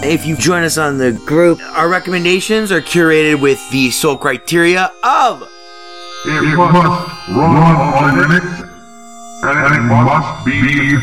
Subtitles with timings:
[0.00, 4.92] If you join us on the group, our recommendations are curated with the sole criteria
[5.02, 5.42] of
[6.24, 8.70] It must run on Linux,
[9.42, 10.60] and it must be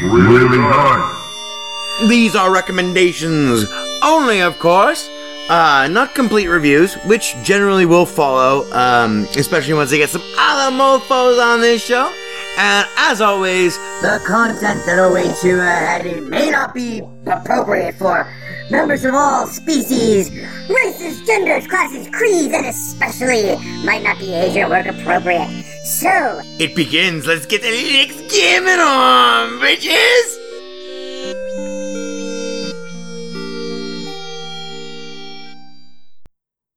[0.08, 2.10] really good.
[2.10, 3.66] These are recommendations
[4.02, 5.10] only, of course.
[5.50, 10.76] Uh, not complete reviews, which generally will follow, um, especially once they get some other
[10.76, 12.12] mofos on this show.
[12.58, 18.26] And as always, The content that awaits you ahead it may not be appropriate for
[18.70, 20.32] members of all species,
[20.70, 25.50] races, genders, classes, creeds, and especially might not be age or work appropriate.
[25.84, 27.28] So, it begins.
[27.28, 30.42] Let's get the Linux gaming on, bitches!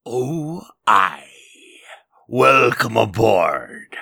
[0.05, 1.25] Oh, I.
[2.27, 3.97] Welcome aboard,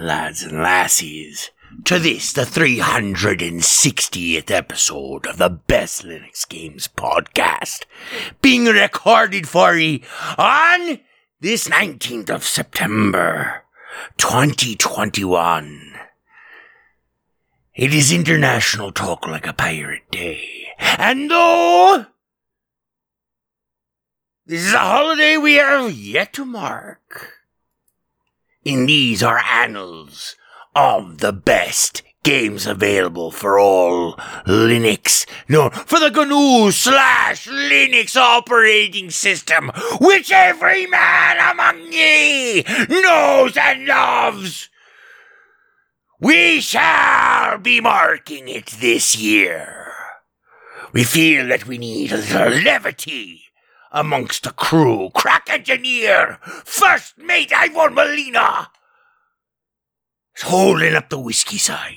[0.00, 1.50] lads and lassies,
[1.84, 7.84] to this, the 360th episode of the Best Linux Games podcast,
[8.40, 10.02] being recorded for ye
[10.38, 11.00] on
[11.40, 13.64] this 19th of September,
[14.16, 15.92] 2021.
[17.74, 20.68] It is International Talk Like a Pirate Day.
[20.78, 22.06] And though
[24.46, 27.39] this is a holiday we have yet to mark,
[28.64, 30.36] in these are annals
[30.74, 34.14] of the best games available for all
[34.46, 39.70] Linux, no, for the GNU slash Linux operating system,
[40.00, 44.68] which every man among ye knows and loves.
[46.20, 49.86] We shall be marking it this year.
[50.92, 53.44] We feel that we need a little levity
[53.90, 55.10] amongst the crew.
[55.14, 58.70] Crack engineer, first mate Ivor Molina,
[60.42, 61.96] holding up the whiskey sign.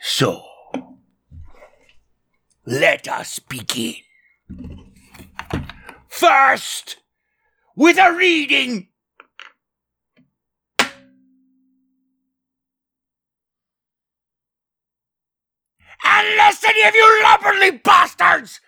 [0.00, 0.42] So,
[2.66, 3.96] let us begin.
[6.08, 6.96] First,
[7.76, 8.88] with a reading.
[16.06, 18.60] Unless any of you lubberly bastards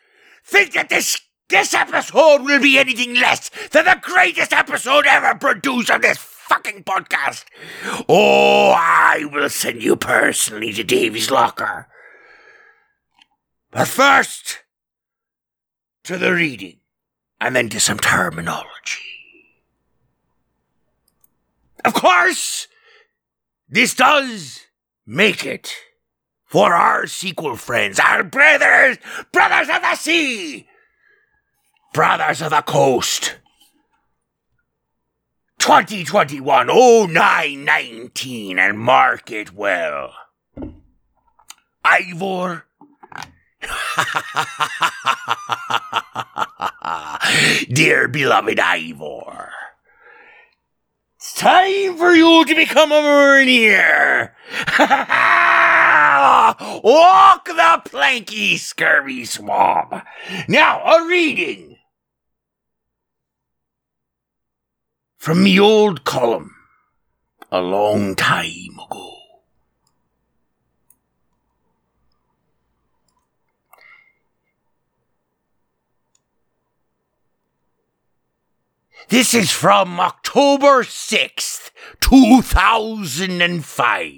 [0.45, 5.91] think that this this episode will be anything less than the greatest episode ever produced
[5.91, 7.45] on this fucking podcast.
[8.09, 11.89] Oh, I will send you personally to Davy's locker.
[13.71, 14.61] But first,
[16.05, 16.79] to the reading,
[17.41, 19.03] and then to some terminology.
[21.85, 22.69] Of course,
[23.69, 24.61] this does
[25.07, 25.75] make it
[26.45, 28.99] for our sequel friends, our brothers,
[29.33, 30.67] brothers of the sea,
[31.97, 33.39] brothers of the coast.
[35.59, 40.13] 2021 0919 and mark it well.
[41.83, 42.67] Ivor.
[47.73, 49.53] Dear beloved Ivor.
[51.17, 54.37] It's time for you to become a Marinier.
[56.85, 60.03] walk the planky scurvy swab.
[60.47, 61.76] Now, a reading
[65.27, 66.55] from the old column
[67.51, 69.13] a long time ago.
[79.09, 84.13] This is from October 6th, 2005.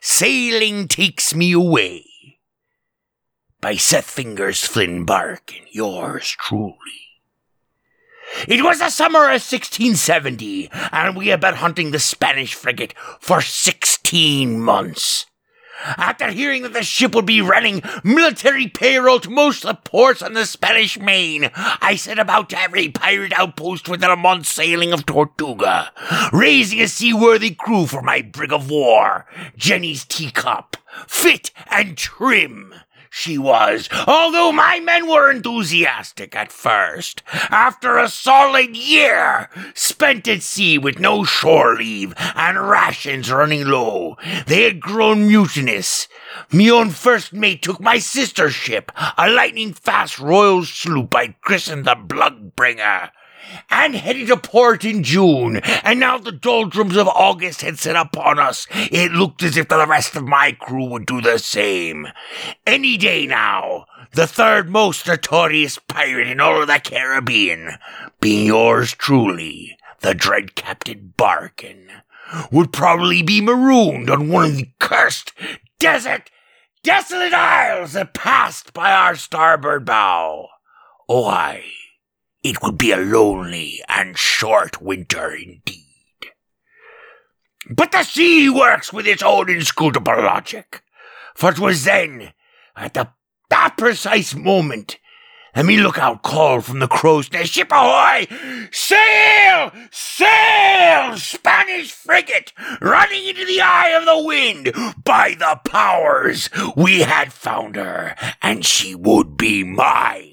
[0.00, 2.04] Sailing Takes Me Away
[3.60, 7.07] by Seth Fingers Flynn Bark and yours truly.
[8.46, 13.40] It was the summer of 1670, and we had been hunting the Spanish frigate for
[13.40, 15.26] 16 months.
[15.96, 20.22] After hearing that the ship would be running military payroll to most of the ports
[20.22, 24.92] on the Spanish main, I set about to every pirate outpost within a month's sailing
[24.92, 25.92] of Tortuga,
[26.32, 29.26] raising a seaworthy crew for my brig of war,
[29.56, 30.76] Jenny's teacup,
[31.06, 32.74] fit and trim
[33.10, 37.22] she was, although my men were enthusiastic at first.
[37.50, 44.16] After a solid year spent at sea with no shore leave and rations running low,
[44.46, 46.08] they had grown mutinous.
[46.52, 51.84] Me own first mate took my sister ship, a lightning fast royal sloop I christened
[51.84, 53.10] the Bloodbringer
[53.70, 58.38] and headed to port in June, and now the doldrums of August had set upon
[58.38, 58.66] us.
[58.70, 62.08] It looked as if the rest of my crew would do the same.
[62.66, 67.78] Any day now, the third most notorious pirate in all of the Caribbean,
[68.20, 71.88] being yours truly, the dread Captain Barkin,
[72.50, 75.32] would probably be marooned on one of the cursed
[75.78, 76.30] desert,
[76.82, 80.48] desolate isles that passed by our starboard bow.
[81.08, 81.64] Oh, I
[82.42, 85.84] it would be a lonely and short winter indeed.
[87.68, 90.82] But the sea works with its own inscrutable logic,
[91.34, 92.32] for 'twas then,
[92.76, 93.08] at the,
[93.50, 94.98] that precise moment,
[95.54, 98.26] that me lookout called from the crow's nest, Ship ahoy!
[98.70, 99.72] Sail!
[99.90, 101.16] Sail!
[101.16, 104.72] Spanish frigate running into the eye of the wind!
[105.04, 110.27] By the powers, we had found her, and she would be mine!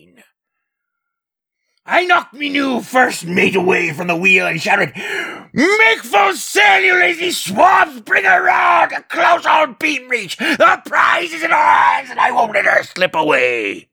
[1.88, 4.92] I knocked me new first mate away from the wheel and shouted,
[5.54, 8.02] Make full sail, you lazy swabs!
[8.02, 8.92] Bring her round!
[8.92, 10.36] A close on beam reach!
[10.38, 13.90] The prize is in our hands, and I won't let her slip away!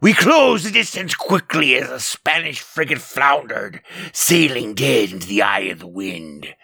[0.00, 3.82] We closed the distance quickly as the Spanish frigate floundered,
[4.12, 6.54] sailing dead into the eye of the wind.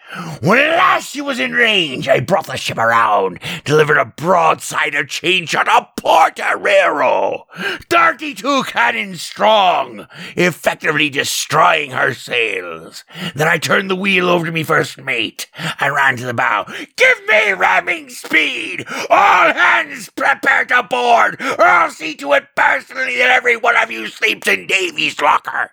[0.41, 4.93] When at last she was in range, I brought the ship around, delivered a broadside
[4.95, 7.45] of chain shot a Porterero,
[7.89, 13.03] thirty-two cannons strong, effectively destroying her sails.
[13.33, 15.47] Then I turned the wheel over to me first mate
[15.79, 16.65] and ran to the bow.
[16.95, 18.85] Give me ramming speed!
[19.09, 23.91] All hands prepare to board, or I'll see to it personally that every one of
[23.91, 25.71] you sleeps in Davy's locker.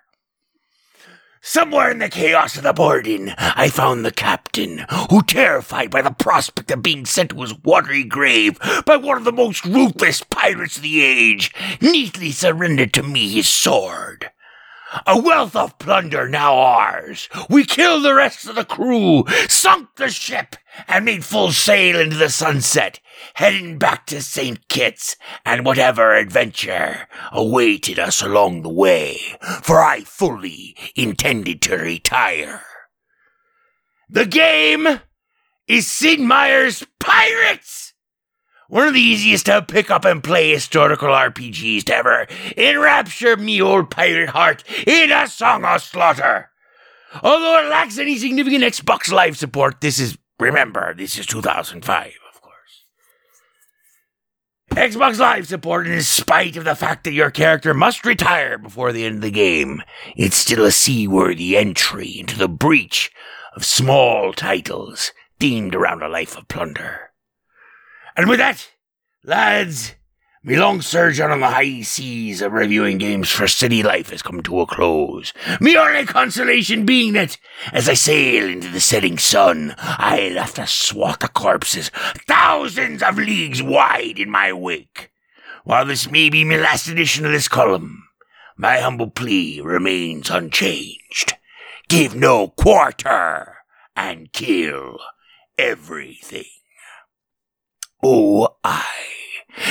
[1.44, 6.12] Somewhere in the chaos of the boarding, I found the captain, who, terrified by the
[6.12, 10.77] prospect of being sent to his watery grave by one of the most ruthless pirates
[10.77, 14.31] of the age, neatly surrendered to me his sword.
[15.06, 17.29] A wealth of plunder now ours.
[17.49, 20.56] We killed the rest of the crew, sunk the ship,
[20.87, 23.00] and made full sail into the sunset,
[23.35, 24.69] heading back to St.
[24.69, 29.19] Kitts and whatever adventure awaited us along the way,
[29.63, 32.63] for I fully intended to retire.
[34.08, 35.01] The game
[35.67, 37.92] is Sid Meier's Pirates!
[38.72, 42.26] One of the easiest to pick up and play historical RPGs to ever
[42.56, 46.48] enrapture me old pirate heart in a song of slaughter.
[47.22, 52.41] Although it lacks any significant Xbox Live support, this is, remember, this is 2005, of
[52.41, 52.86] course.
[54.70, 59.05] Xbox Live support, in spite of the fact that your character must retire before the
[59.05, 59.82] end of the game,
[60.17, 63.12] it's still a seaworthy entry into the breach
[63.55, 67.11] of small titles themed around a life of plunder.
[68.16, 68.70] And with that,
[69.24, 69.94] lads,
[70.44, 74.42] me long sojourn on the high seas of reviewing games for city life has come
[74.42, 75.32] to a close.
[75.60, 77.38] Me only consolation being that,
[77.72, 81.90] as I sail into the setting sun, I'll left a swath of corpses
[82.26, 85.12] thousands of leagues wide in my wake.
[85.64, 88.08] While this may be my last edition of this column,
[88.56, 91.34] my humble plea remains unchanged.
[91.88, 93.58] Give no quarter
[93.94, 94.98] and kill
[95.56, 96.46] everything.
[98.03, 98.85] Oh, I.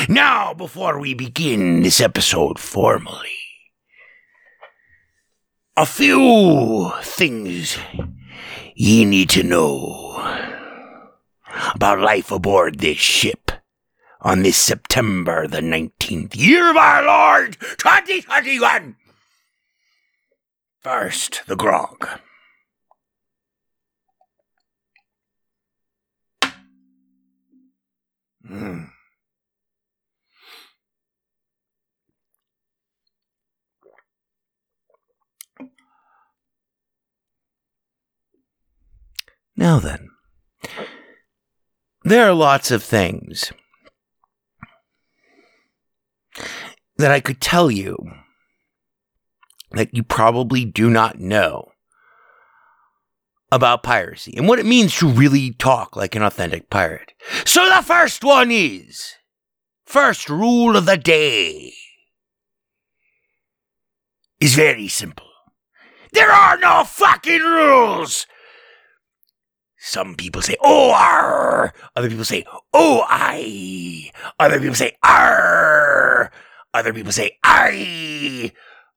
[0.08, 3.28] Now, before we begin this episode formally,
[5.76, 7.78] a few things
[8.74, 10.16] ye need to know
[11.76, 13.52] about life aboard this ship
[14.22, 18.96] on this September the 19th, year of our Lord 2021.
[20.80, 22.08] First, the grog.
[28.52, 28.90] Mm.
[39.56, 40.10] Now then,
[42.04, 43.54] there are lots of things
[46.98, 47.98] that I could tell you
[49.72, 51.71] that you probably do not know
[53.52, 57.14] about piracy and what it means to really talk like an authentic pirate.
[57.46, 59.16] So the first one is
[59.86, 61.74] first rule of the day
[64.40, 65.28] is very simple.
[66.14, 68.26] There are no fucking rules.
[69.78, 76.32] Some people say "oh r," other people say "oh I," other people say "r,"
[76.74, 78.52] other people say "I."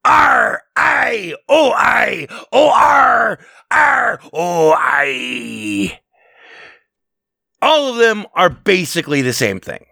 [0.05, 3.39] R I O I O R
[3.71, 6.01] R O I.
[7.63, 9.87] All of them are basically the same thing.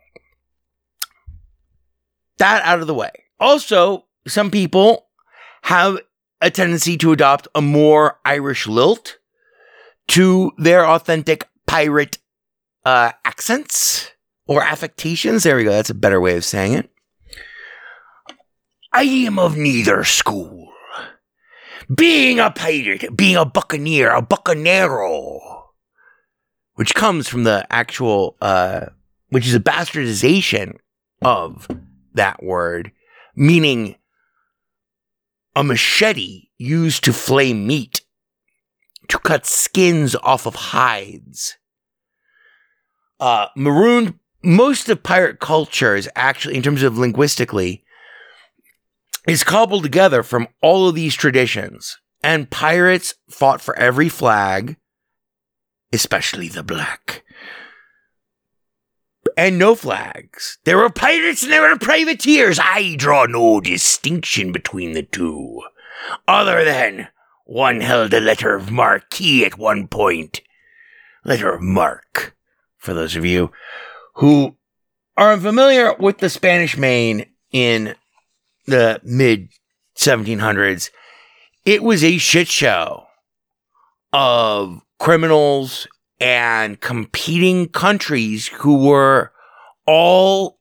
[2.39, 3.11] That out of the way.
[3.41, 5.07] Also, some people
[5.63, 5.99] have
[6.41, 9.19] a tendency to adopt a more Irish lilt
[10.09, 12.19] to their authentic pirate
[12.85, 14.11] uh, accents
[14.47, 15.45] or affectations.
[15.45, 15.71] There we go.
[15.71, 16.91] That's a better way of saying it.
[18.93, 20.73] I am of neither school.
[21.95, 25.41] Being a pirate, being a buccaneer, a buccanero,
[26.75, 28.87] which comes from the actual, uh,
[29.31, 30.77] which is a bastardization
[31.23, 31.69] of
[32.15, 32.93] that word,
[33.35, 33.97] meaning
[35.57, 38.03] a machete used to flay meat,
[39.09, 41.57] to cut skins off of hides.
[43.19, 47.82] Uh, marooned, most of pirate culture is actually, in terms of linguistically,
[49.27, 51.99] is cobbled together from all of these traditions.
[52.23, 54.77] And pirates fought for every flag,
[55.93, 57.25] especially the black.
[59.37, 60.59] And no flags.
[60.65, 62.59] There were pirates and there were privateers.
[62.61, 65.63] I draw no distinction between the two,
[66.29, 67.09] other than
[67.45, 70.43] one held a letter of marquis at one point.
[71.25, 72.37] Letter of mark,
[72.77, 73.51] for those of you
[74.15, 74.57] who
[75.17, 77.95] are unfamiliar with the Spanish Main in
[78.67, 79.49] the mid
[79.97, 80.91] 1700s,
[81.65, 83.05] it was a shit show
[84.13, 85.87] of criminals
[86.21, 89.33] and competing countries who were
[89.87, 90.59] all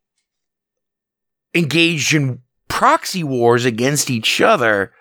[1.54, 4.92] engaged in proxy wars against each other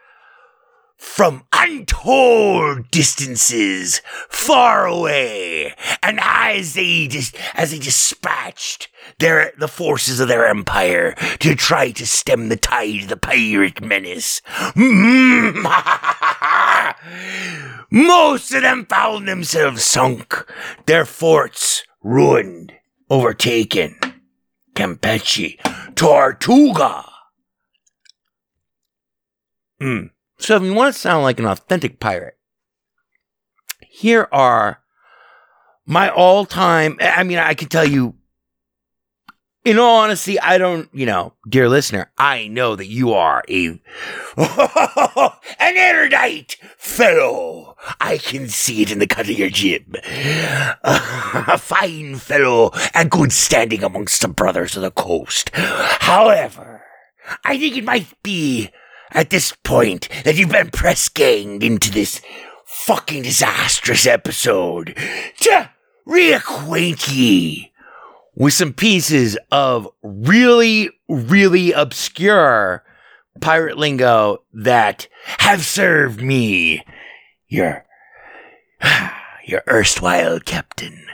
[1.01, 8.89] from untold distances far away and as they dis- as they dispatched
[9.19, 13.83] their the forces of their empire to try to stem the tide of the pirate
[13.83, 14.43] menace.
[17.91, 20.47] Most of them found themselves sunk
[20.85, 22.75] their forts ruined
[23.09, 23.97] overtaken.
[24.75, 25.57] Campeche
[25.97, 27.07] tortuga.
[29.81, 30.09] Hmm.
[30.41, 32.39] So if you want to sound like an authentic pirate,
[33.81, 34.81] here are
[35.85, 36.97] my all time.
[37.01, 38.15] I mean, I can tell you,
[39.67, 43.67] in all honesty, I don't, you know, dear listener, I know that you are a,
[44.39, 47.77] an erudite fellow.
[48.01, 49.95] I can see it in the cut of your jib.
[50.83, 55.51] a fine fellow and good standing amongst the brothers of the coast.
[55.53, 56.83] However,
[57.45, 58.71] I think it might be
[59.13, 62.21] at this point that you've been press ganged into this
[62.67, 64.97] fucking disastrous episode
[65.41, 65.71] to
[66.07, 67.73] reacquaint ye
[68.35, 72.85] with some pieces of really, really obscure
[73.41, 76.85] pirate lingo that have served me,
[77.49, 77.85] your,
[79.45, 81.07] your erstwhile captain,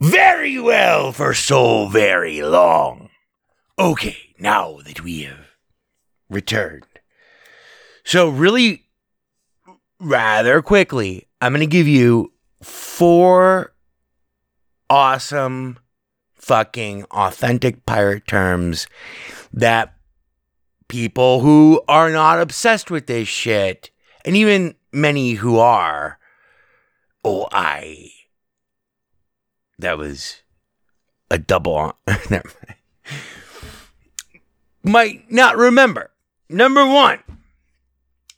[0.00, 3.10] very well for so very long.
[3.78, 5.47] Okay, now that we have
[6.30, 6.84] returned.
[8.04, 8.86] So, really,
[10.00, 12.32] rather quickly, I'm going to give you
[12.62, 13.72] four
[14.90, 15.78] awesome,
[16.34, 18.86] fucking authentic pirate terms
[19.52, 19.94] that
[20.88, 23.90] people who are not obsessed with this shit,
[24.24, 26.18] and even many who are,
[27.24, 28.10] oh, I.
[29.78, 30.42] That was
[31.30, 31.96] a double.
[32.30, 32.42] Mind.
[34.82, 36.10] Might not remember.
[36.50, 37.18] Number one,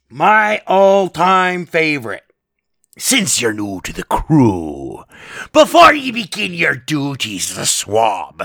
[0.09, 2.25] my all time favorite.
[2.99, 5.05] Since you're new to the crew,
[5.53, 8.43] before you begin your duties as a swab,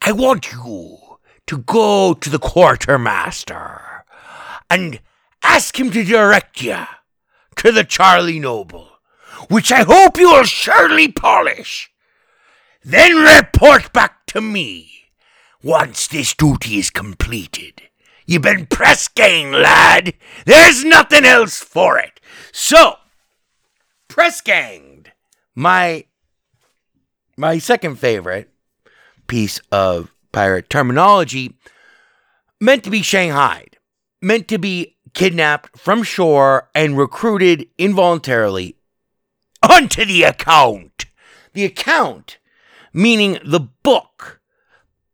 [0.00, 0.98] I want you
[1.46, 4.04] to go to the quartermaster
[4.68, 5.00] and
[5.44, 6.84] ask him to direct you
[7.54, 8.88] to the Charlie Noble,
[9.48, 11.88] which I hope you will surely polish.
[12.82, 14.90] Then report back to me
[15.62, 17.82] once this duty is completed.
[18.26, 20.14] You've been press gang, lad.
[20.46, 22.20] There's nothing else for it.
[22.52, 22.96] So,
[24.08, 25.12] press ganged.
[25.54, 26.04] My
[27.36, 28.50] my second favorite
[29.26, 31.56] piece of pirate terminology
[32.60, 33.78] meant to be shanghaied,
[34.20, 38.76] meant to be kidnapped from shore and recruited involuntarily
[39.62, 41.06] onto the account.
[41.52, 42.38] The account,
[42.92, 44.40] meaning the book.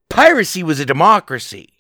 [0.09, 1.78] Piracy was a democracy.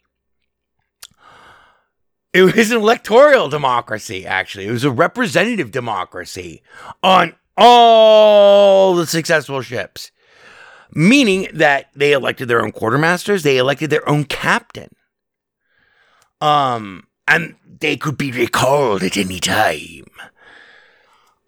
[2.32, 4.66] It was an electoral democracy, actually.
[4.66, 6.62] It was a representative democracy
[7.02, 10.10] on all the successful ships,
[10.92, 14.94] meaning that they elected their own quartermasters, they elected their own captain.
[16.40, 20.06] Um, and they could be recalled at any time.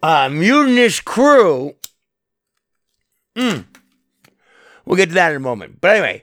[0.02, 1.74] A mutinous crew.
[3.36, 3.66] Mm.
[4.84, 5.80] We'll get to that in a moment.
[5.80, 6.22] But anyway,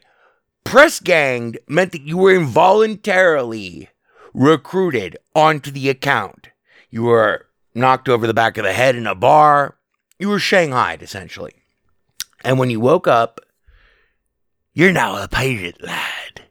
[0.64, 3.90] press ganged meant that you were involuntarily
[4.38, 6.50] recruited onto the account.
[6.92, 9.78] You were knocked over the back of the head in a bar.
[10.20, 11.54] You were shanghaied, essentially.
[12.44, 13.40] And when you woke up,
[14.74, 16.44] you're now a pirate lad.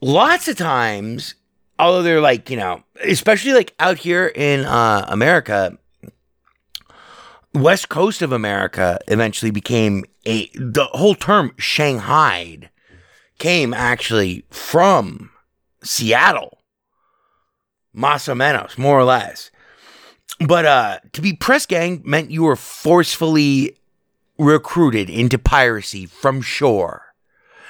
[0.00, 1.34] Lots of times,
[1.78, 5.76] although they're like, you know, especially like out here in uh, America,
[7.52, 12.70] west coast of America eventually became a, the whole term shanghaied
[13.38, 15.30] came actually from
[15.82, 16.58] Seattle.
[17.94, 19.50] Más menos, more or less.
[20.38, 23.76] But uh, to be press gang meant you were forcefully
[24.38, 27.14] recruited into piracy from shore.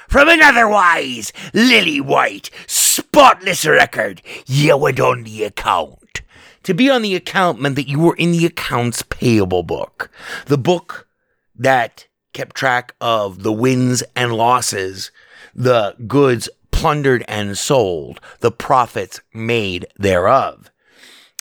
[0.08, 6.22] From an otherwise lily white, spotless record, you went on the account.
[6.64, 10.10] To be on the account meant that you were in the accounts payable book,
[10.46, 11.08] the book
[11.56, 15.10] that kept track of the wins and losses,
[15.54, 16.48] the goods
[16.80, 20.70] plundered and sold, the profits made thereof.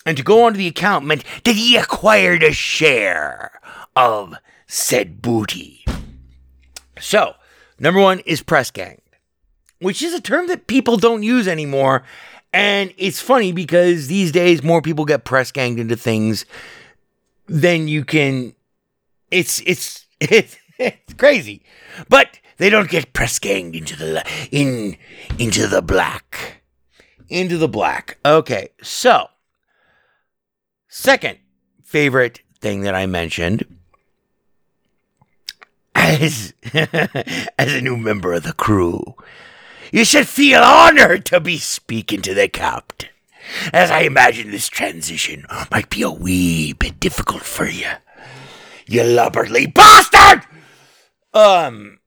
[0.06, 3.62] And to go on to the account meant that he acquired a share
[3.95, 4.36] of
[4.67, 5.86] said booty.
[6.99, 7.36] So,
[7.80, 8.99] number one is press gang,
[9.80, 12.04] which is a term that people don't use anymore.
[12.52, 16.45] And it's funny because these days more people get press ganged into things
[17.47, 18.56] than you can.
[19.32, 21.63] It's it's it's, it's crazy,
[22.10, 24.97] but they don't get press ganged into the in
[25.39, 26.61] into the black,
[27.27, 28.19] into the black.
[28.23, 29.27] Okay, so
[30.87, 31.39] second
[31.83, 33.63] favorite thing that I mentioned
[35.95, 39.15] as as a new member of the crew.
[39.91, 43.09] You should feel honored to be speaking to the captain,
[43.73, 47.89] as I imagine this transition might be a wee bit difficult for you.
[48.85, 50.43] You lubberly bastard!
[51.33, 51.98] Um.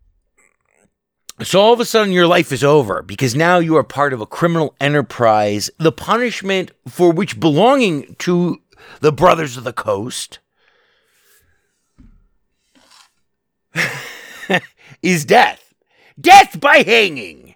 [1.44, 4.20] So all of a sudden your life is over because now you are part of
[4.20, 8.60] a criminal enterprise, the punishment for which belonging to
[9.00, 10.38] the Brothers of the Coast
[15.02, 15.74] is death.
[16.20, 17.54] Death by hanging.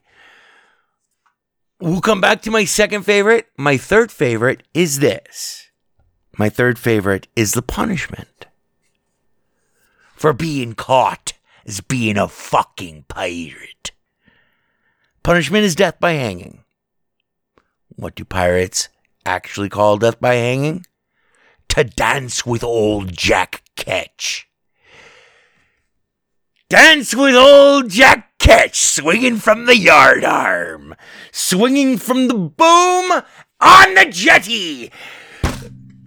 [1.81, 3.49] We'll come back to my second favorite.
[3.57, 5.69] My third favorite is this.
[6.39, 8.47] My third favorite is the punishment
[10.15, 11.35] for being caught
[11.67, 13.93] as being a fucking pirate.
[15.23, 16.63] Punishment is death by hanging.
[17.97, 18.89] What do pirates
[19.25, 20.87] actually call death by hanging?
[21.71, 24.49] To dance with old Jack Ketch.
[26.69, 30.95] Dance with old Jack Ketch, swinging from the yardarm,
[31.33, 33.23] swinging from the boom
[33.61, 34.91] on the jetty.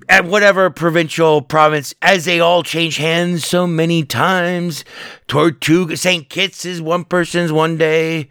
[0.10, 4.84] At whatever provincial province, as they all change hands so many times.
[5.28, 6.28] Tortuga, St.
[6.28, 8.28] Kitts is one person's one day,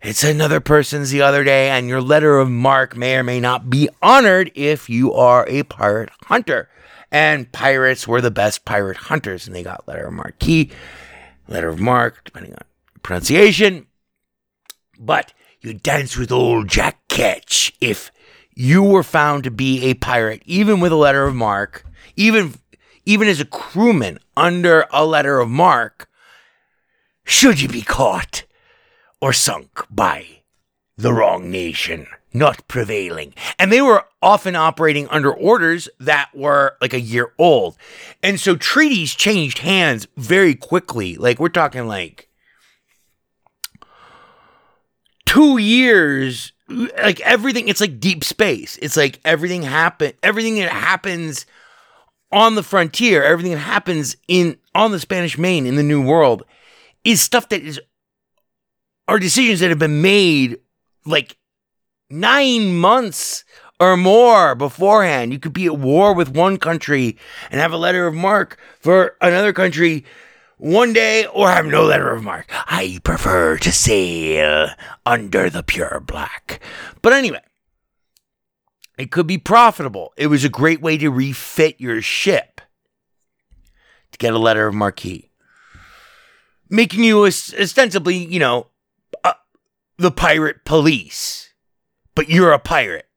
[0.00, 3.68] it's another person's the other day, and your letter of marque may or may not
[3.68, 6.68] be honored if you are a pirate hunter.
[7.10, 10.70] And pirates were the best pirate hunters, and they got letter of marquee
[11.48, 12.62] letter of marque, depending on
[13.02, 13.86] pronunciation.
[14.98, 18.10] But you dance with old Jack Ketch if
[18.56, 21.84] you were found to be a pirate, even with a letter of marque,
[22.16, 22.54] even
[23.04, 26.08] even as a crewman under a letter of marque,
[27.24, 28.44] should you be caught
[29.20, 30.26] or sunk by
[30.96, 33.34] the wrong nation, not prevailing.
[33.58, 37.76] And they were often operating under orders that were like a year old.
[38.22, 41.16] And so treaties changed hands very quickly.
[41.16, 42.28] Like we're talking like
[45.26, 48.78] two years, like everything, it's like deep space.
[48.82, 51.46] It's like everything happen, everything that happens
[52.32, 56.44] on the frontier, everything that happens in on the Spanish Main in the New World
[57.04, 57.80] is stuff that is
[59.08, 60.58] are decisions that have been made
[61.04, 61.36] like
[62.10, 63.44] nine months
[63.78, 65.32] or more beforehand.
[65.32, 67.16] You could be at war with one country
[67.50, 70.04] and have a letter of marque for another country
[70.58, 72.50] one day or have no letter of marque.
[72.50, 74.68] I prefer to sail
[75.04, 76.60] under the pure black.
[77.02, 77.42] But anyway,
[78.98, 80.12] it could be profitable.
[80.16, 82.60] It was a great way to refit your ship
[84.12, 85.30] to get a letter of marque,
[86.70, 88.68] making you ostensibly, you know,
[89.24, 89.34] uh,
[89.98, 91.52] the pirate police,
[92.14, 93.08] but you're a pirate.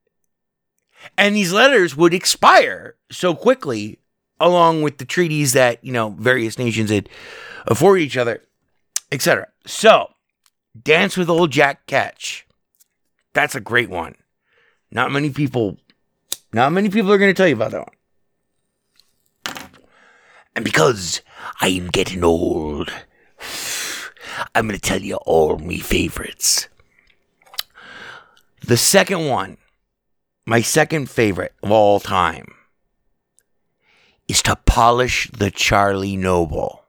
[1.17, 3.99] And these letters would expire so quickly,
[4.39, 7.10] along with the treaties that, you know, various nations had
[7.67, 8.43] afforded each other,
[9.12, 9.47] etc.
[9.65, 10.10] So,
[10.82, 12.45] Dance with Old Jack Ketch.
[13.34, 14.15] That's a great one.
[14.91, 15.78] Not many people,
[16.54, 17.95] not many people are going to tell you about that one.
[20.56, 21.21] And because
[21.62, 22.91] I'm getting old,
[24.56, 26.67] I'm going to tell you all me favorites.
[28.65, 29.58] The second one,
[30.45, 32.54] my second favorite of all time,
[34.30, 36.86] is to polish the Charlie Noble.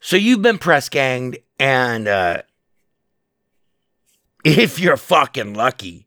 [0.00, 2.42] So you've been press ganged, and uh,
[4.44, 6.06] if you're fucking lucky,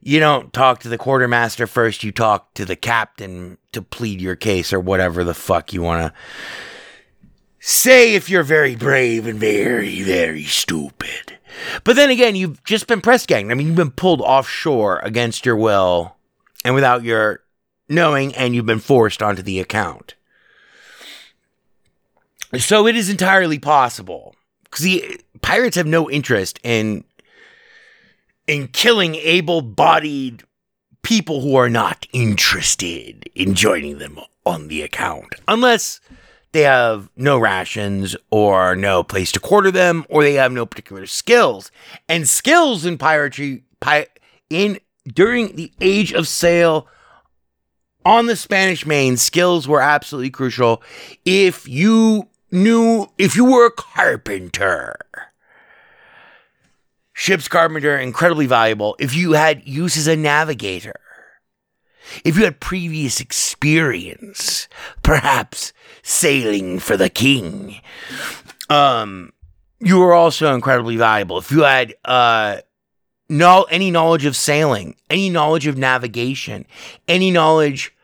[0.00, 4.36] you don't talk to the quartermaster first, you talk to the captain to plead your
[4.36, 6.18] case or whatever the fuck you want to
[7.60, 11.38] say if you're very brave and very, very stupid.
[11.84, 13.50] But then again, you've just been press ganged.
[13.50, 16.15] I mean, you've been pulled offshore against your will
[16.66, 17.44] and without your
[17.88, 20.16] knowing, and you've been forced onto the account.
[22.58, 24.34] So it is entirely possible.
[24.64, 27.04] Because the pirates have no interest in
[28.48, 30.42] in killing able-bodied
[31.02, 36.00] people who are not interested in joining them on the account, unless
[36.50, 41.06] they have no rations or no place to quarter them, or they have no particular
[41.06, 41.70] skills.
[42.08, 44.08] And skills in piracy, pi-
[44.50, 44.80] in
[45.12, 46.88] during the age of sail
[48.04, 50.82] on the Spanish Main, skills were absolutely crucial.
[51.24, 54.96] If you knew, if you were a carpenter,
[57.12, 58.96] ship's carpenter, incredibly valuable.
[58.98, 60.94] If you had use as a navigator,
[62.24, 64.68] if you had previous experience,
[65.02, 67.80] perhaps sailing for the king,
[68.70, 69.32] um,
[69.80, 71.38] you were also incredibly valuable.
[71.38, 72.58] If you had uh,
[73.28, 76.66] no any knowledge of sailing, any knowledge of navigation,
[77.08, 77.94] any knowledge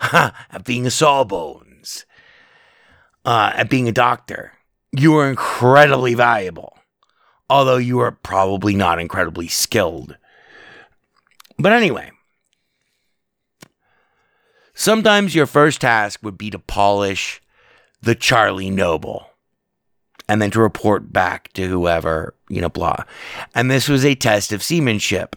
[0.12, 2.04] of being a sawbones,
[3.24, 4.52] uh, at being a doctor,
[4.92, 6.78] you are incredibly valuable.
[7.50, 10.18] Although you are probably not incredibly skilled.
[11.58, 12.10] But anyway,
[14.74, 17.40] sometimes your first task would be to polish
[18.02, 19.30] the Charlie Noble
[20.28, 23.04] and then to report back to whoever, you know, blah.
[23.54, 25.36] And this was a test of seamanship.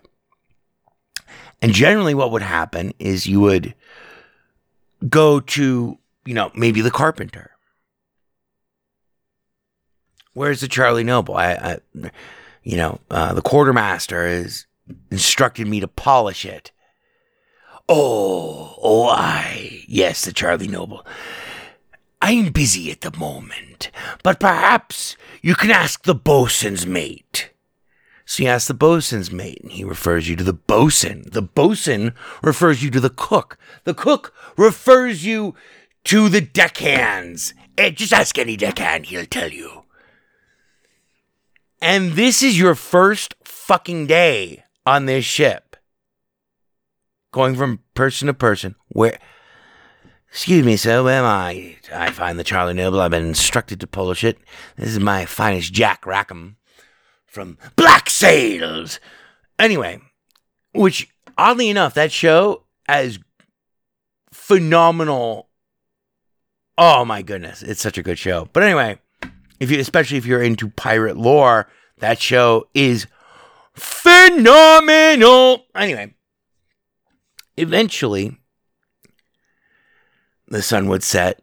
[1.62, 3.76] And generally, what would happen is you would
[5.08, 7.52] go to, you know, maybe the carpenter.
[10.34, 11.36] Where's the Charlie Noble?
[11.36, 12.12] I, I
[12.64, 14.66] you know, uh, the quartermaster has
[15.12, 16.72] instructed me to polish it.
[17.90, 21.06] Oh, oh, I, yes, the Charlie Noble.
[22.22, 23.90] I'm busy at the moment,
[24.24, 27.52] but perhaps you can ask the bosun's mate.
[28.26, 31.24] So you ask the bosun's mate, and he refers you to the bosun.
[31.32, 33.58] The bosun refers you to the cook.
[33.84, 35.56] The cook refers you
[36.06, 37.54] to the deckhands.
[37.78, 39.84] Eh, just ask any deckhand, he'll tell you.
[41.82, 45.76] And this is your first fucking day on this ship.
[47.32, 48.76] Going from person to person.
[48.90, 49.18] Where
[50.32, 51.76] Excuse me, sir, where am I?
[51.94, 53.02] I find the Charlie Noble.
[53.02, 54.38] I've been instructed to polish it.
[54.78, 56.56] This is my finest Jack Rackham
[57.26, 59.02] from Black Sails.
[59.60, 60.00] Anyway,
[60.74, 63.20] which oddly enough, that show as
[64.32, 65.50] phenomenal.
[66.78, 68.48] Oh my goodness, it's such a good show.
[68.54, 69.00] But anyway,
[69.60, 71.68] if you especially if you're into pirate lore,
[71.98, 73.06] that show is
[73.74, 75.66] phenomenal.
[75.76, 76.16] Anyway,
[77.58, 78.38] eventually
[80.52, 81.42] the sun would set.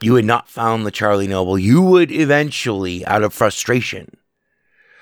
[0.00, 1.58] You had not found the Charlie Noble.
[1.58, 4.18] You would eventually, out of frustration,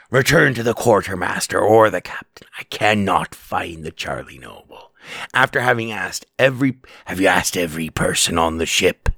[0.09, 2.47] return to the quartermaster or the captain.
[2.59, 4.93] I cannot find the Charlie Noble.
[5.35, 9.09] After having asked every, have you asked every person on the ship?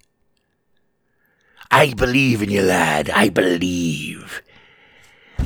[1.70, 3.10] I believe in you, lad.
[3.10, 4.42] I believe.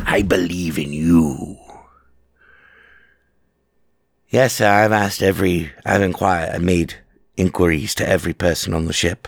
[0.06, 1.58] I believe in you.
[4.28, 6.94] Yes, I've asked every, I've inquired, I've made
[7.40, 9.26] inquiries to every person on the ship.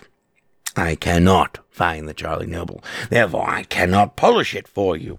[0.77, 2.83] I cannot find the Charlie Noble.
[3.11, 5.19] Therefore, I cannot polish it for you.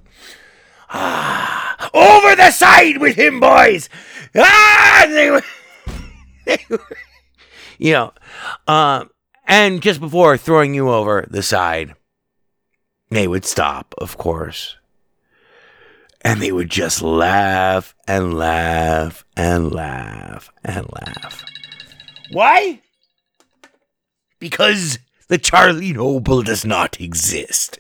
[0.90, 3.90] Ah, over the side with him, boys!
[4.36, 5.44] Ah, they were,
[6.46, 6.98] they were-
[7.80, 8.14] you know,
[8.68, 9.10] um,
[9.48, 11.96] and just before throwing you over the side,
[13.10, 14.76] they would stop, of course.
[16.22, 21.44] And they would just laugh and laugh and laugh and laugh.
[22.34, 22.82] Why?
[24.40, 27.80] Because the Charlie Noble does not exist.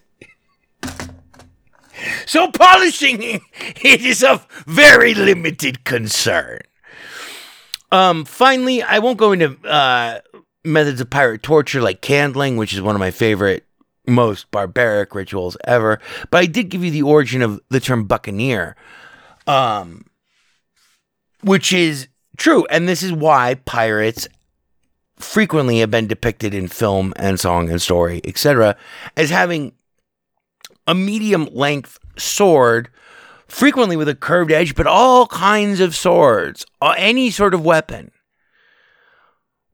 [2.26, 6.60] So polishing it is of very limited concern.
[7.92, 10.20] Um, finally, I won't go into uh,
[10.64, 13.66] methods of pirate torture like candling, which is one of my favorite,
[14.08, 16.00] most barbaric rituals ever.
[16.32, 18.76] But I did give you the origin of the term buccaneer,
[19.46, 20.06] um,
[21.44, 24.28] which is true, and this is why pirates
[25.18, 28.76] frequently have been depicted in film and song and story, etc.,
[29.16, 29.74] as having
[30.88, 32.90] a medium length sword,
[33.48, 38.12] frequently with a curved edge, but all kinds of swords, uh, any sort of weapon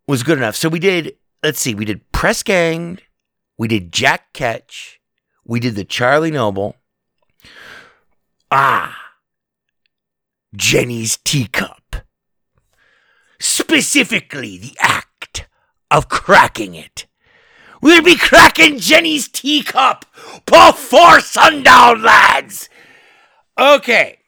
[0.07, 0.55] was good enough.
[0.55, 3.03] So we did, let's see, we did Press Ganged,
[3.57, 4.99] we did Jack Ketch,
[5.45, 6.75] we did the Charlie Noble.
[8.51, 8.97] Ah,
[10.55, 11.97] Jenny's Teacup.
[13.39, 15.08] Specifically, the act
[15.91, 17.05] of cracking it.
[17.81, 20.05] We'll be cracking Jenny's teacup
[20.45, 22.69] before sundown, lads.
[23.57, 24.19] Okay.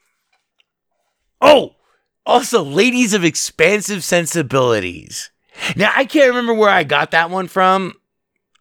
[1.40, 1.76] Oh,
[2.24, 5.30] also, ladies of expansive sensibilities.
[5.76, 7.94] Now, I can't remember where I got that one from,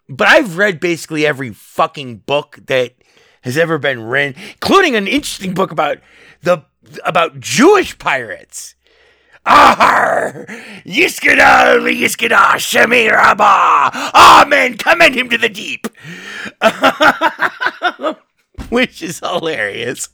[0.09, 2.95] but I've read basically every fucking book that
[3.43, 5.99] has ever been written, including an interesting book about
[6.41, 6.65] the
[7.05, 8.75] about Jewish pirates.
[9.45, 10.45] Ahar!
[10.86, 13.91] Yiskada, Yiskada, Shemiraba!
[14.13, 14.77] Amen!
[14.77, 15.88] Commend him to the deep!
[18.69, 20.10] Which is hilarious.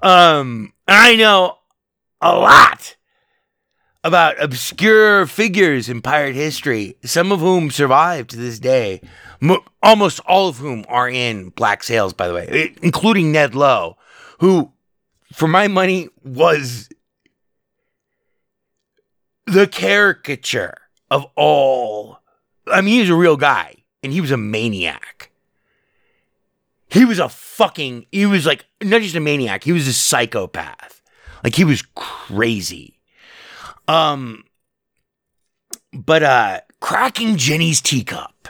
[0.00, 1.58] Um, I know
[2.20, 2.96] a lot
[4.04, 9.00] about obscure figures in pirate history, some of whom survive to this day.
[9.40, 13.96] Mo- almost all of whom are in Black Sails, by the way, including Ned Low,
[14.38, 14.72] who,
[15.32, 16.88] for my money, was
[19.46, 20.76] the caricature
[21.10, 22.20] of all.
[22.66, 25.30] I mean, he was a real guy, and he was a maniac.
[26.88, 28.06] He was a fucking.
[28.12, 29.64] He was like not just a maniac.
[29.64, 31.00] He was a psychopath.
[31.44, 32.98] Like he was crazy.
[33.88, 34.44] Um.
[35.92, 38.48] But uh, cracking Jenny's teacup.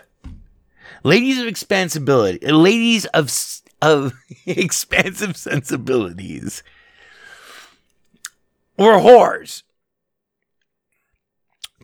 [1.04, 3.32] Ladies of expansibility, ladies of
[3.80, 4.14] of
[4.46, 6.62] expansive sensibilities,
[8.76, 9.62] or whores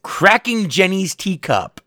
[0.03, 1.81] cracking Jenny's teacup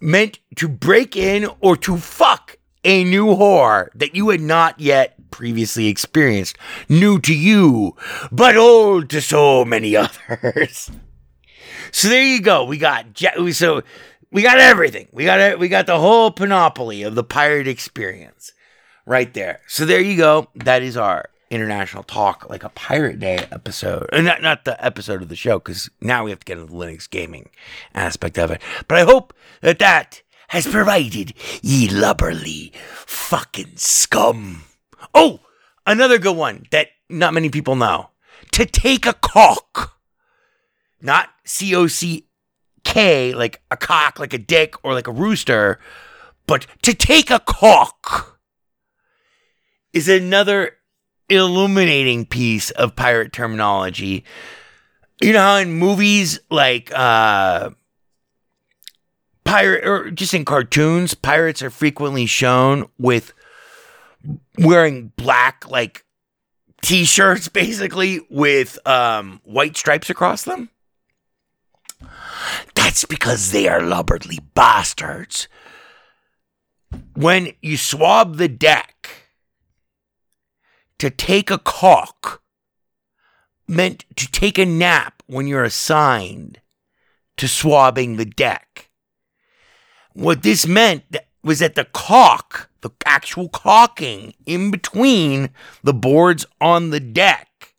[0.00, 5.30] meant to break in or to fuck a new whore that you had not yet
[5.30, 7.96] previously experienced, new to you,
[8.30, 10.90] but old to so many others.
[11.92, 12.64] So there you go.
[12.64, 13.82] We got Je- so
[14.30, 15.08] we got everything.
[15.12, 15.58] We got.
[15.58, 18.52] We got the whole panoply of the pirate experience
[19.04, 19.60] right there.
[19.68, 20.48] So there you go.
[20.54, 25.28] That is our international talk like a pirate day episode not, not the episode of
[25.28, 27.50] the show because now we have to get into the linux gaming
[27.94, 28.60] aspect of it.
[28.88, 34.64] But i hope that that has provided ye lubberly fucking scum.
[35.14, 35.40] Oh
[35.86, 38.10] another good one that not many people know.
[38.52, 39.98] To take a cock.
[41.00, 45.80] Not c-o-c-k like a cock like a dick or like a rooster
[46.46, 48.38] but to take a cock
[49.92, 50.76] is another
[51.32, 54.24] illuminating piece of pirate terminology.
[55.20, 57.70] You know how in movies like uh
[59.44, 63.32] pirate or just in cartoons, pirates are frequently shown with
[64.58, 66.04] wearing black like
[66.82, 70.70] t-shirts basically with um white stripes across them.
[72.74, 75.48] That's because they are lubberly bastards.
[77.14, 79.21] When you swab the deck,
[81.02, 82.44] to take a caulk
[83.66, 86.60] meant to take a nap when you're assigned
[87.36, 88.88] to swabbing the deck.
[90.12, 91.02] What this meant
[91.42, 95.50] was that the caulk, the actual caulking in between
[95.82, 97.74] the boards on the deck,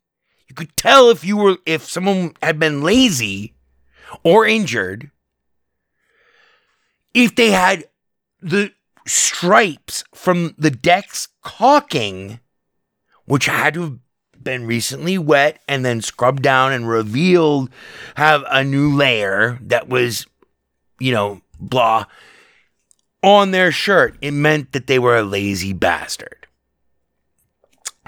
[0.46, 3.54] you could tell if you were if someone had been lazy
[4.22, 5.10] or injured
[7.14, 7.84] if they had
[8.42, 8.74] the
[9.06, 12.40] stripes from the deck's caulking,
[13.26, 13.98] which had to have
[14.42, 17.70] been recently wet and then scrubbed down and revealed,
[18.16, 20.26] have a new layer that was,
[21.00, 22.04] you know, blah,
[23.22, 24.16] on their shirt.
[24.20, 26.46] It meant that they were a lazy bastard.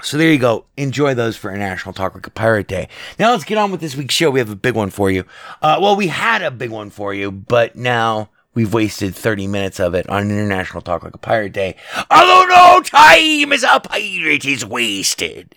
[0.03, 0.65] So there you go.
[0.77, 2.87] Enjoy those for International Talk Like a Pirate Day.
[3.17, 4.29] Now let's get on with this week's show.
[4.29, 5.25] We have a big one for you.
[5.59, 9.79] Uh, well, we had a big one for you, but now we've wasted 30 minutes
[9.79, 11.75] of it on International Talk Like a Pirate Day.
[12.09, 15.53] Although no time as a pirate is wasted.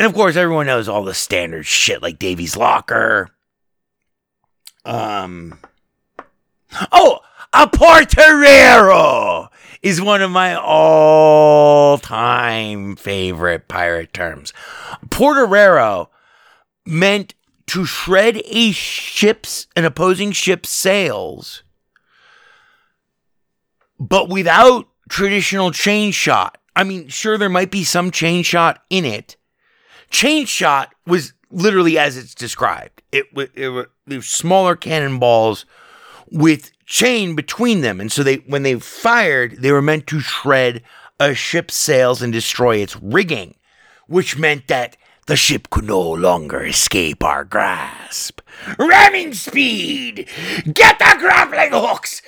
[0.00, 3.30] And of course, everyone knows all the standard shit like Davy's Locker.
[4.84, 5.60] Um.
[6.90, 7.20] Oh,
[7.52, 9.48] a porterero
[9.80, 14.52] is one of my all time favorite pirate terms.
[15.08, 16.08] Porterero
[16.84, 17.34] meant
[17.72, 21.62] to shred a ship's, an opposing ship's sails,
[23.98, 26.58] but without traditional chain shot.
[26.76, 29.38] I mean, sure, there might be some chain shot in it.
[30.10, 33.00] Chain shot was literally as it's described.
[33.10, 35.64] It, it, were they were smaller cannonballs
[36.30, 38.02] with chain between them.
[38.02, 40.82] And so they when they fired, they were meant to shred
[41.18, 43.54] a ship's sails and destroy its rigging,
[44.08, 48.40] which meant that the ship could no longer escape our grasp.
[48.78, 50.28] Ramming speed!
[50.72, 52.22] Get the grappling hooks!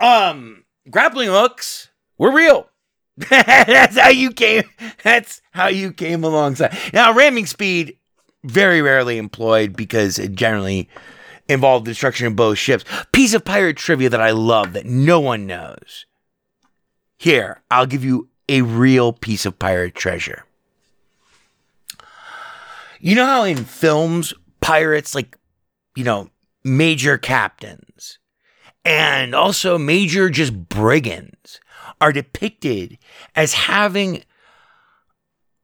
[0.00, 2.68] Um, grappling hooks were real.
[3.16, 4.64] that's how you came.
[5.02, 6.76] That's how you came alongside.
[6.92, 7.96] Now, ramming speed
[8.44, 10.88] very rarely employed because it generally
[11.48, 12.84] involved destruction of both ships.
[13.12, 16.06] Piece of pirate trivia that I love that no one knows.
[17.16, 20.45] Here, I'll give you a real piece of pirate treasure.
[23.00, 25.36] You know how in films, pirates, like,
[25.94, 26.30] you know,
[26.64, 28.18] major captains
[28.84, 31.60] and also major just brigands
[32.00, 32.98] are depicted
[33.34, 34.22] as having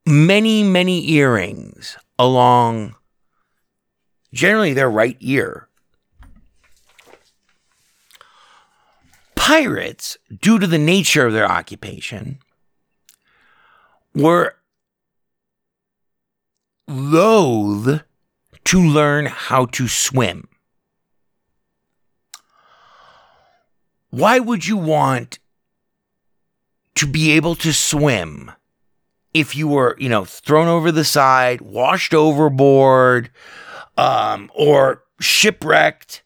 [0.06, 2.94] many, many earrings along
[4.32, 5.68] generally their right ear.
[9.34, 12.38] Pirates, due to the nature of their occupation,
[14.14, 14.56] were
[16.88, 18.02] loath
[18.64, 20.48] to learn how to swim.
[24.10, 25.38] Why would you want
[26.96, 28.52] to be able to swim
[29.32, 33.30] if you were, you know, thrown over the side, washed overboard,
[33.96, 36.22] um, or shipwrecked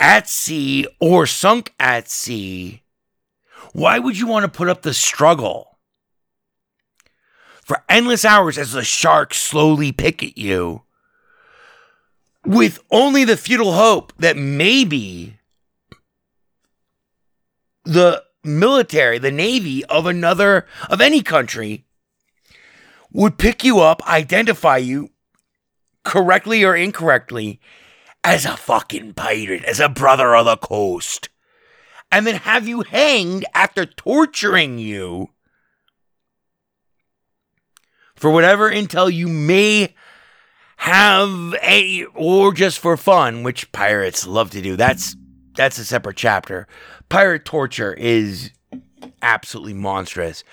[0.00, 2.82] at sea or sunk at sea?
[3.72, 5.69] Why would you want to put up the struggle
[7.70, 10.82] for endless hours as the sharks slowly pick at you
[12.44, 15.38] with only the futile hope that maybe
[17.84, 21.84] the military, the navy of another, of any country,
[23.12, 25.10] would pick you up, identify you
[26.02, 27.60] correctly or incorrectly
[28.24, 31.28] as a fucking pirate, as a brother of the coast,
[32.10, 35.30] and then have you hanged after torturing you
[38.20, 39.94] for whatever intel you may
[40.76, 44.76] have a or just for fun which pirates love to do.
[44.76, 45.16] That's
[45.56, 46.68] that's a separate chapter.
[47.08, 48.50] Pirate torture is
[49.22, 50.44] absolutely monstrous.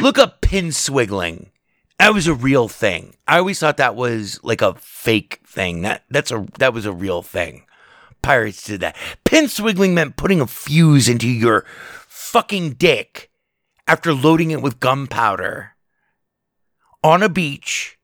[0.00, 1.50] Look up pin swiggling.
[1.98, 3.16] That was a real thing.
[3.26, 5.82] I always thought that was like a fake thing.
[5.82, 7.64] That that's a that was a real thing.
[8.22, 8.96] Pirates did that.
[9.24, 11.64] Pin swiggling meant putting a fuse into your
[12.06, 13.30] fucking dick
[13.88, 15.74] after loading it with gunpowder
[17.02, 17.98] on a beach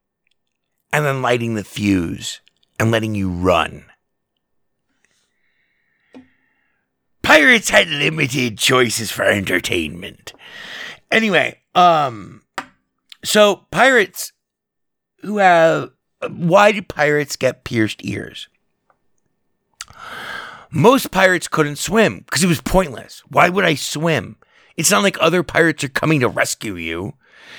[0.92, 2.40] and then lighting the fuse
[2.78, 3.84] and letting you run.
[7.22, 10.34] Pirates had limited choices for entertainment.
[11.10, 12.42] Anyway, um,
[13.24, 14.32] so pirates
[15.22, 15.90] who have
[16.28, 18.48] why do pirates get pierced ears?
[20.70, 23.22] Most pirates couldn't swim because it was pointless.
[23.28, 24.36] Why would I swim?
[24.76, 27.14] It's not like other pirates are coming to rescue you.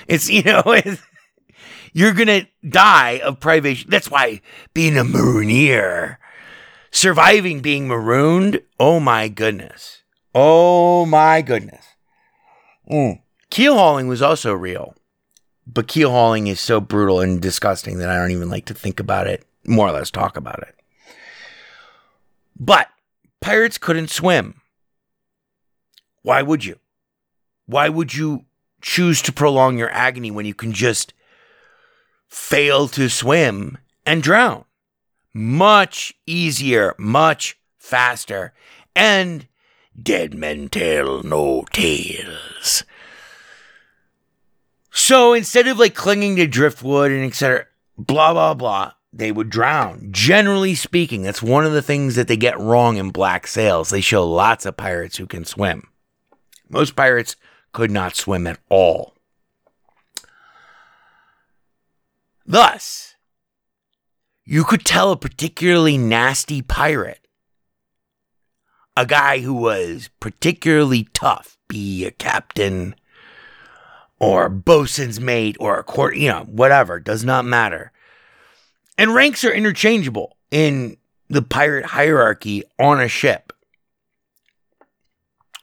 [0.07, 1.01] It's you know, it's,
[1.95, 3.89] you're gonna die of privation.
[3.89, 4.41] That's why
[4.73, 6.17] being a marooner,
[6.91, 8.61] surviving being marooned.
[8.77, 10.03] Oh my goodness.
[10.35, 11.85] Oh my goodness.
[12.91, 13.21] Mm.
[13.49, 14.93] Keel hauling was also real,
[15.65, 18.99] but keel hauling is so brutal and disgusting that I don't even like to think
[18.99, 19.45] about it.
[19.65, 20.75] More or less, talk about it.
[22.59, 22.89] But
[23.39, 24.59] pirates couldn't swim.
[26.23, 26.77] Why would you?
[27.67, 28.43] Why would you
[28.81, 31.13] choose to prolong your agony when you can just
[32.35, 34.65] fail to swim and drown?
[35.33, 38.53] Much easier, much faster,
[38.95, 39.47] and
[40.01, 42.83] Dead men tell no tales.
[44.91, 47.65] So instead of like clinging to driftwood and etc.,
[47.97, 50.09] blah, blah, blah, they would drown.
[50.11, 53.89] Generally speaking, that's one of the things that they get wrong in Black Sails.
[53.89, 55.87] They show lots of pirates who can swim.
[56.67, 57.37] Most pirates
[57.71, 59.14] could not swim at all.
[62.45, 63.15] Thus,
[64.45, 67.27] you could tell a particularly nasty pirate,
[68.95, 72.95] a guy who was particularly tough, be a captain
[74.19, 77.91] or a bosun's mate or a court, you know, whatever, does not matter.
[78.97, 80.97] And ranks are interchangeable in
[81.29, 83.51] the pirate hierarchy on a ship.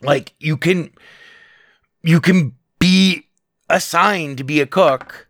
[0.02, 0.90] Like you can
[2.02, 3.28] you can be
[3.70, 5.28] assigned to be a cook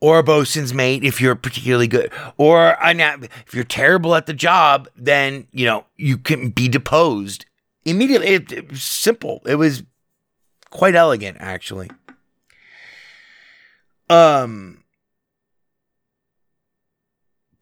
[0.00, 4.88] or a bosun's mate if you're particularly good or if you're terrible at the job
[4.96, 7.46] then you know you can be deposed.
[7.84, 9.42] Immediately it, it was simple.
[9.46, 9.82] It was
[10.70, 11.90] quite elegant actually.
[14.08, 14.84] Um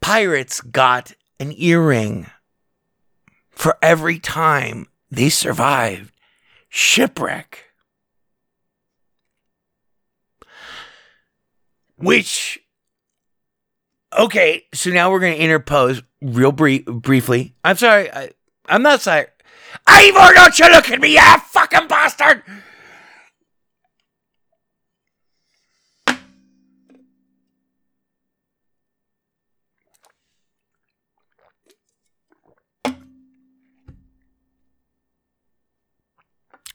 [0.00, 2.26] pirates got an earring
[3.50, 6.12] for every time they survived
[6.68, 7.63] shipwreck
[12.04, 12.60] Which,
[14.18, 17.54] okay, so now we're going to interpose real brief, briefly.
[17.64, 18.12] I'm sorry.
[18.12, 18.30] I,
[18.68, 19.26] I'm not sorry.
[19.86, 22.42] Ivor, don't you look at me, you fucking bastard!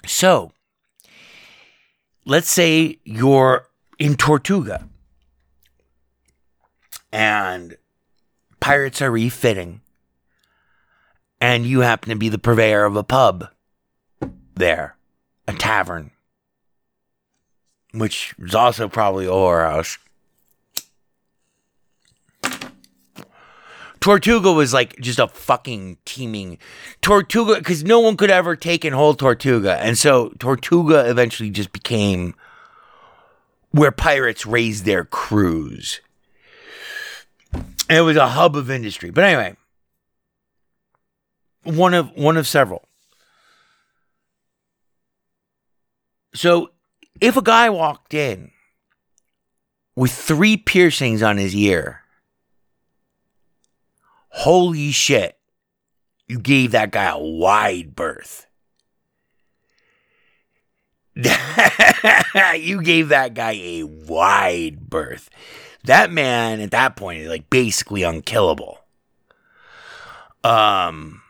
[0.07, 0.53] So,
[2.25, 3.67] let's say you're
[3.99, 4.89] in Tortuga
[7.11, 7.77] and
[8.59, 9.81] pirates are refitting,
[11.41, 13.49] and you happen to be the purveyor of a pub
[14.55, 14.95] there,
[15.47, 16.11] a tavern,
[17.93, 19.97] which is also probably a whorehouse.
[23.99, 26.57] Tortuga was like just a fucking teeming
[27.01, 31.73] Tortuga because no one could ever take and hold Tortuga, and so Tortuga eventually just
[31.73, 32.33] became
[33.71, 36.01] where pirates raised their crews.
[37.89, 39.09] It was a hub of industry.
[39.09, 39.55] But anyway,
[41.63, 42.87] one of one of several.
[46.35, 46.69] So
[47.19, 48.51] if a guy walked in
[49.95, 52.03] with three piercings on his ear,
[54.29, 55.37] holy shit,
[56.27, 58.45] you gave that guy a wide berth.
[61.15, 65.29] you gave that guy a wide berth
[65.85, 68.79] that man at that point is like basically unkillable.
[70.43, 71.21] Um,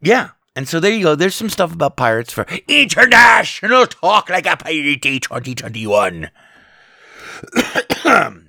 [0.00, 0.30] yeah.
[0.54, 1.14] And so there you go.
[1.14, 6.30] There's some stuff about pirates for international talk like a pirate day 2021.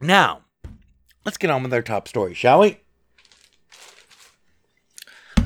[0.00, 0.42] now,
[1.24, 2.78] let's get on with our top story, shall we?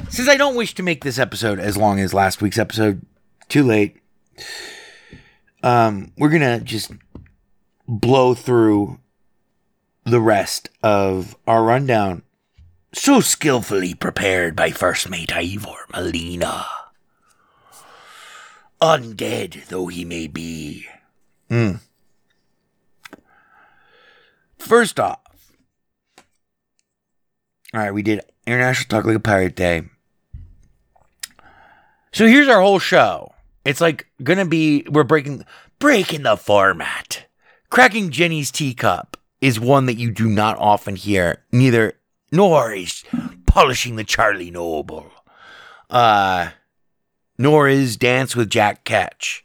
[0.09, 3.05] Since I don't wish to make this episode as long as last week's episode,
[3.49, 3.97] too late.
[5.63, 6.93] Um, we're gonna just
[7.87, 8.99] blow through
[10.05, 12.23] the rest of our rundown.
[12.93, 16.67] So skillfully prepared by First Mate Ivor Molina.
[18.81, 20.87] Undead though he may be.
[21.49, 21.73] Hmm.
[24.59, 25.21] First off,
[27.73, 29.83] all right, we did International Talk Like a Pirate Day.
[32.13, 33.33] So here's our whole show.
[33.65, 35.45] It's like gonna be we're breaking
[35.79, 37.27] breaking the format.
[37.71, 41.95] Cracking Jenny's teacup is one that you do not often hear, neither
[42.33, 43.05] nor is
[43.47, 45.11] polishing the Charlie Noble.
[45.89, 46.51] Uh
[47.39, 49.45] nor is Dance with Jack Ketch.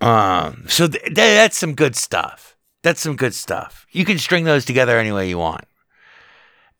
[0.00, 2.56] Um, so th- th- that's some good stuff.
[2.82, 3.86] That's some good stuff.
[3.92, 5.64] You can string those together any way you want.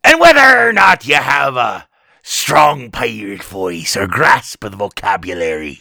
[0.04, 1.88] And whether or not you have a
[2.22, 5.80] strong pirate voice or grasp of the vocabulary,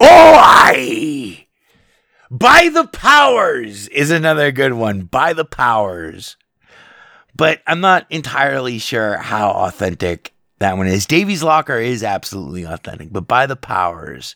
[0.00, 1.47] oh, I
[2.30, 5.02] by the Powers is another good one.
[5.02, 6.36] By the Powers.
[7.36, 11.06] But I'm not entirely sure how authentic that one is.
[11.06, 14.34] Davy's Locker is absolutely authentic, but By the Powers.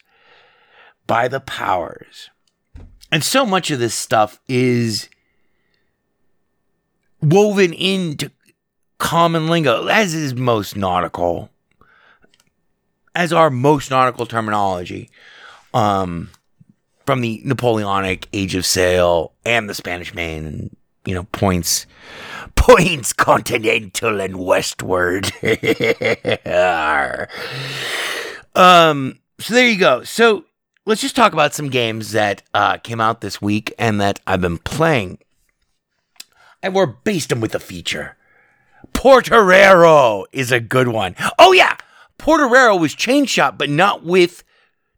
[1.07, 2.31] By the Powers.
[3.11, 5.09] And so much of this stuff is
[7.21, 8.31] woven into
[8.99, 11.51] common lingo, as is most nautical,
[13.15, 15.11] as are most nautical terminology.
[15.75, 16.31] Um,
[17.07, 20.75] from the Napoleonic Age of Sail and the Spanish Main
[21.05, 21.87] you know, points
[22.55, 25.27] points continental and westward.
[28.55, 30.05] um so there you go.
[30.05, 30.45] So
[30.87, 34.41] let's just talk about some games that uh, came out this week and that I've
[34.41, 35.19] been playing.
[36.63, 38.17] And we're based them with a feature.
[38.93, 41.17] Porterero is a good one.
[41.39, 41.77] Oh yeah,
[42.19, 44.45] Porterero was chain shot, but not with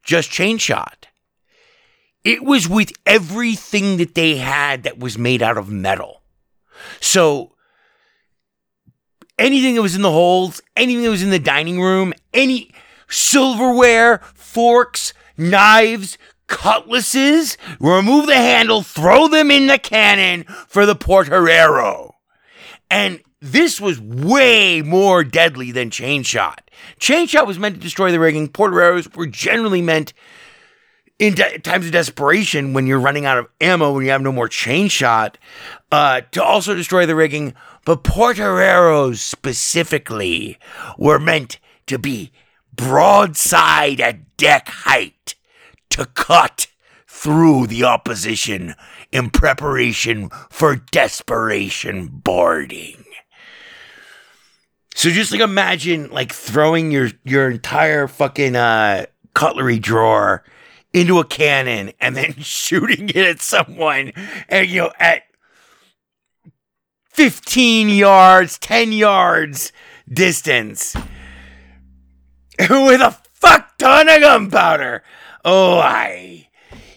[0.02, 1.06] just chain shot.
[2.24, 6.22] It was with everything that they had that was made out of metal.
[7.00, 7.52] So
[9.38, 12.70] anything that was in the holes, anything that was in the dining room, any
[13.08, 16.16] silverware, forks, knives,
[16.46, 22.12] cutlasses, remove the handle, throw them in the cannon for the Porterero.
[22.90, 26.70] And this was way more deadly than chain shot.
[26.98, 28.48] Chain shot was meant to destroy the rigging.
[28.48, 30.14] Portereros were generally meant
[31.18, 34.32] in de- times of desperation when you're running out of ammo, when you have no
[34.32, 35.38] more chain shot,
[35.92, 37.54] uh, to also destroy the rigging.
[37.84, 40.58] But Portereros specifically
[40.98, 42.32] were meant to be
[42.74, 45.34] broadside at deck height
[45.90, 46.66] to cut
[47.06, 48.74] through the opposition
[49.12, 53.04] in preparation for desperation boarding.
[54.96, 60.44] So just like imagine like throwing your your entire fucking uh cutlery drawer
[60.94, 64.12] into a cannon and then shooting it at someone
[64.48, 65.24] and you know at
[67.14, 69.72] 15 yards, 10 yards
[70.12, 70.96] distance
[72.58, 75.02] with a fuck ton of gunpowder.
[75.44, 76.48] Oh, I.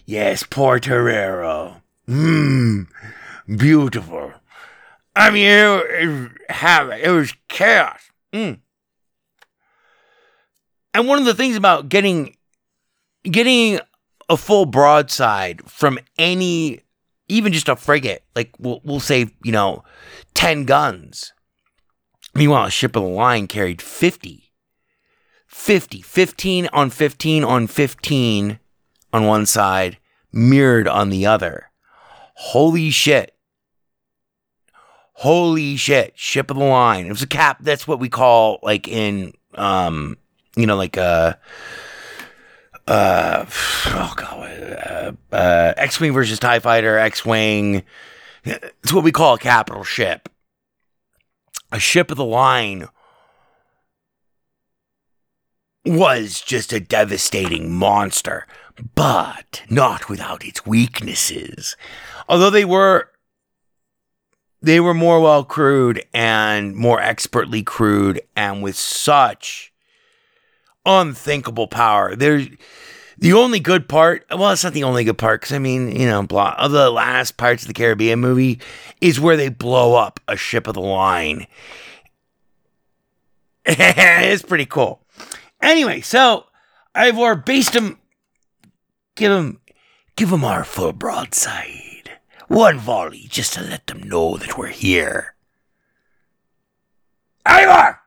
[0.06, 1.82] Yes, Porterero.
[2.08, 2.88] Mmm.
[3.58, 4.34] Beautiful.
[5.16, 8.00] I mean, it, have it was chaos.
[8.34, 8.60] Mm.
[10.94, 12.37] And one of the things about getting
[13.24, 13.80] getting
[14.30, 16.82] a full broadside from any,
[17.28, 19.84] even just a frigate, like we'll, we'll say, you know,
[20.34, 21.34] 10 guns.
[22.34, 24.52] Meanwhile, a ship of the line carried 50.
[25.48, 26.02] 50.
[26.02, 28.60] 15 on 15 on 15
[29.14, 29.98] on one side,
[30.32, 31.72] mirrored on the other.
[32.36, 33.34] Holy shit.
[35.14, 36.14] Holy shit.
[36.16, 37.08] Ship of the line.
[37.08, 37.58] It was a cap.
[37.62, 40.18] That's what we call, like, in, um,
[40.56, 41.34] you know, like, uh,
[42.88, 43.46] uh,
[43.88, 47.84] oh god, uh, uh, X-wing versus Tie Fighter, X-wing.
[48.44, 50.30] It's what we call a capital ship.
[51.72, 52.88] A ship of the line
[55.86, 58.48] was just a devastating monster,
[58.96, 61.76] but not without its weaknesses.
[62.30, 63.10] Although they were
[64.62, 69.72] they were more well crewed and more expertly crewed and with such
[70.88, 72.16] unthinkable power.
[72.16, 72.48] There's
[73.18, 74.26] the only good part.
[74.32, 76.90] Well, it's not the only good part because I mean, you know, blah, of the
[76.90, 78.60] last Pirates of the Caribbean movie
[79.02, 81.46] is where they blow up a ship of the line.
[83.66, 85.02] it's pretty cool.
[85.62, 86.46] Anyway, so
[86.96, 88.00] Ivor based him.
[89.16, 89.60] Give him,
[90.16, 92.20] give him our full broadside.
[92.48, 95.36] One volley just to let them know that we're here.
[97.46, 98.00] Ivor!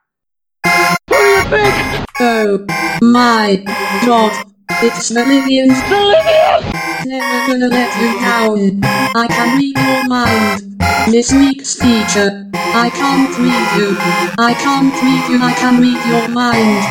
[0.64, 2.58] Oh
[3.02, 3.62] my
[4.06, 4.46] god.
[4.82, 5.78] It's Bolivians.
[7.06, 8.80] Never gonna let you down.
[9.14, 10.62] I can read your mind.
[11.12, 12.46] This week's feature.
[12.54, 13.96] I can't read you.
[14.38, 15.38] I can't read you.
[15.42, 16.84] I can read your mind.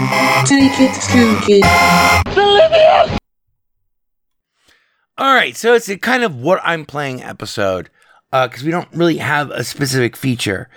[0.48, 1.64] Take it, Kooky.
[5.18, 7.90] All right, so it's a kind of what I'm playing episode
[8.32, 10.70] uh, because we don't really have a specific feature,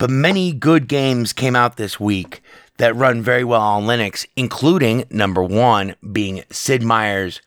[0.00, 2.42] but many good games came out this week
[2.78, 7.42] that run very well on Linux, including number one being Sid Meier's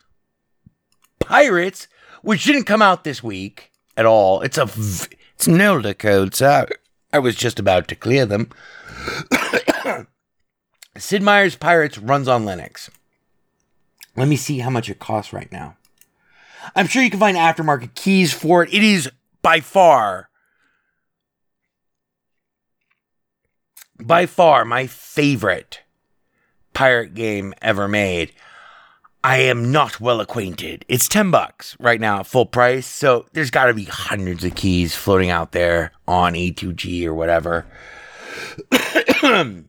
[1.19, 1.87] Pirates,
[2.21, 4.41] which didn't come out this week at all.
[4.41, 6.67] It's a v- it's Nilda code, so
[7.11, 8.49] I was just about to clear them.
[10.95, 12.91] Sid Meier's Pirates runs on Linux.
[14.15, 15.75] Let me see how much it costs right now.
[16.75, 18.71] I'm sure you can find aftermarket keys for it.
[18.71, 19.09] It is
[19.41, 20.29] by far,
[24.07, 25.81] by far my favorite
[26.73, 28.33] pirate game ever made.
[29.23, 30.83] I am not well acquainted.
[30.89, 32.85] It's 10 bucks right now at full price.
[32.85, 37.65] So there's got to be hundreds of keys floating out there on A2G or whatever.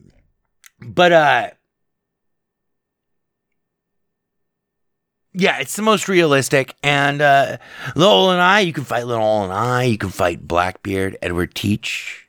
[0.81, 1.51] but uh
[5.37, 6.75] Yeah, it's the most realistic.
[6.81, 7.57] And uh,
[7.93, 12.24] Little and I, you can fight Little and I, you can fight Blackbeard, Edward Teach.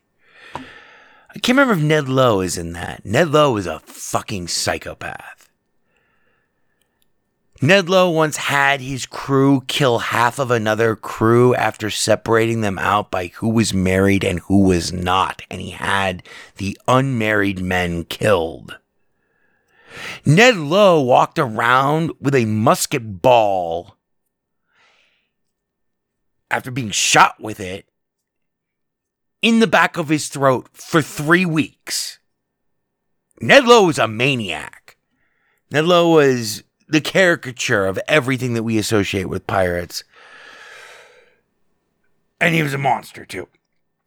[1.37, 3.05] I can't remember if Ned Low is in that.
[3.05, 5.51] Ned Low is a fucking psychopath.
[7.61, 13.11] Ned Low once had his crew kill half of another crew after separating them out
[13.11, 16.22] by who was married and who was not, and he had
[16.57, 18.78] the unmarried men killed.
[20.24, 23.99] Ned Low walked around with a musket ball
[26.51, 27.87] after being shot with it
[29.43, 32.18] in the back of his throat for three weeks.
[33.41, 34.97] Ned Low was a maniac.
[35.70, 40.05] Ned Low was the caricature of everything that we associate with pirates.
[42.41, 43.49] And he was a monster too.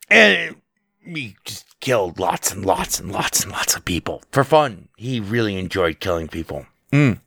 [0.09, 0.55] And
[1.03, 4.87] he just killed lots and lots and lots and lots of people for fun.
[4.97, 6.65] He really enjoyed killing people.
[6.91, 7.19] Mm.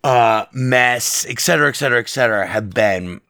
[0.05, 3.21] uh, MESS, etc., etc., etc., have been.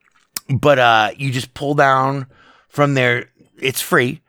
[0.48, 2.26] But uh, you just pull down
[2.68, 3.30] from there.
[3.58, 4.22] It's free.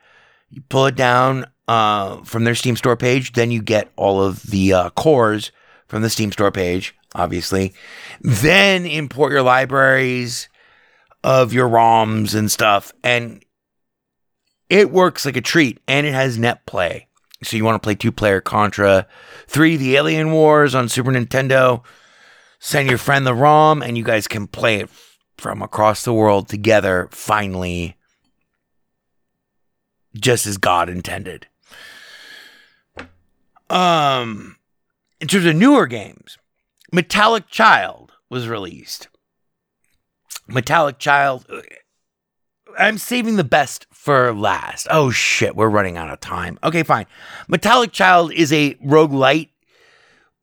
[0.49, 3.32] You pull it down uh, from their Steam store page.
[3.32, 5.53] Then you get all of the uh, cores
[5.88, 7.74] from the Steam store page, obviously.
[8.19, 10.49] Then import your libraries
[11.24, 12.91] of your ROMs and stuff.
[13.05, 13.41] And
[14.69, 15.80] it works like a treat.
[15.88, 17.07] And it has net play.
[17.41, 19.07] So you want to play two player Contra
[19.47, 21.84] 3, The Alien Wars on Super Nintendo.
[22.59, 24.89] Send your friend the ROM, and you guys can play it
[25.38, 27.95] from across the world together, finally,
[30.13, 31.47] just as God intended.
[33.72, 34.57] Um,
[35.19, 36.38] in terms of newer games,
[36.91, 39.07] Metallic Child was released.
[40.47, 41.45] Metallic Child.
[42.78, 44.88] I'm saving the best for last.
[44.91, 46.59] Oh shit, we're running out of time.
[46.63, 47.05] Okay, fine.
[47.47, 49.49] Metallic Child is a roguelite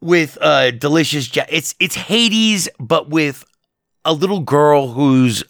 [0.01, 3.45] with a delicious ja- it's it's Hades but with
[4.05, 5.43] a little girl who's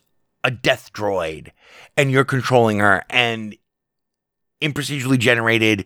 [0.42, 1.50] a death droid
[1.96, 3.56] and you're controlling her and
[4.60, 5.84] in procedurally generated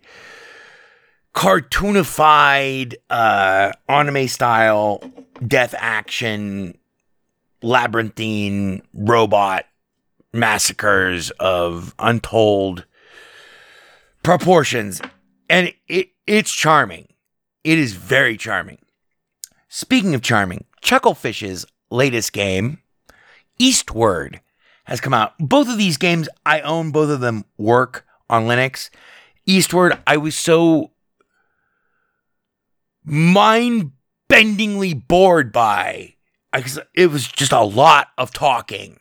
[1.35, 5.03] cartoonified uh anime style
[5.47, 6.77] death action
[7.63, 9.65] labyrinthine robot
[10.33, 12.85] massacres of untold
[14.23, 15.01] proportions.
[15.49, 17.09] And it it's charming.
[17.65, 18.79] It is very charming.
[19.69, 22.79] Speaking of charming chucklefish's latest game
[23.59, 24.41] eastward
[24.85, 25.35] has come out.
[25.39, 28.91] Both of these games i own both of them work on linux.
[29.47, 30.92] Eastward i was so
[33.05, 36.15] mind-bendingly bored by
[36.95, 38.99] it was just a lot of talking.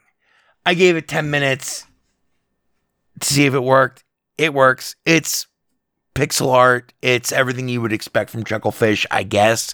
[0.66, 1.86] I gave it 10 minutes
[3.20, 4.04] to see if it worked.
[4.38, 4.96] It works.
[5.06, 5.48] It's
[6.16, 6.94] pixel art.
[7.02, 9.74] It's everything you would expect from Chucklefish, I guess.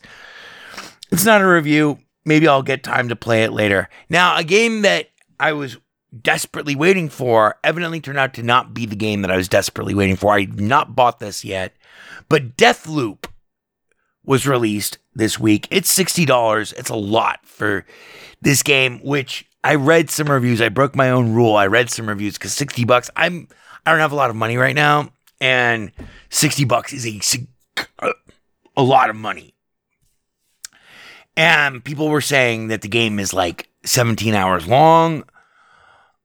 [1.11, 1.99] It's not a review.
[2.25, 3.89] Maybe I'll get time to play it later.
[4.09, 5.09] Now, a game that
[5.39, 5.78] I was
[6.21, 9.93] desperately waiting for evidently turned out to not be the game that I was desperately
[9.93, 10.34] waiting for.
[10.34, 11.75] I've not bought this yet,
[12.28, 13.25] but Deathloop
[14.28, 15.67] was released this week.
[15.71, 16.73] It's $60.
[16.78, 17.86] It's a lot for
[18.41, 20.61] this game, which I read some reviews.
[20.61, 21.55] I broke my own rule.
[21.55, 23.47] I read some reviews because 60 bucks, I'm
[23.86, 25.09] I don't have a lot of money right now,
[25.39, 25.91] and
[26.30, 28.11] 60 bucks is a
[28.75, 29.55] a lot of money.
[31.36, 35.23] And people were saying that the game is like 17 hours long.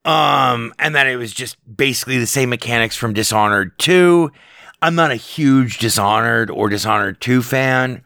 [0.05, 4.32] Um, and that it was just basically the same mechanics from Dishonored 2.
[4.83, 8.03] I'm not a huge Dishonored or Dishonored 2 fan.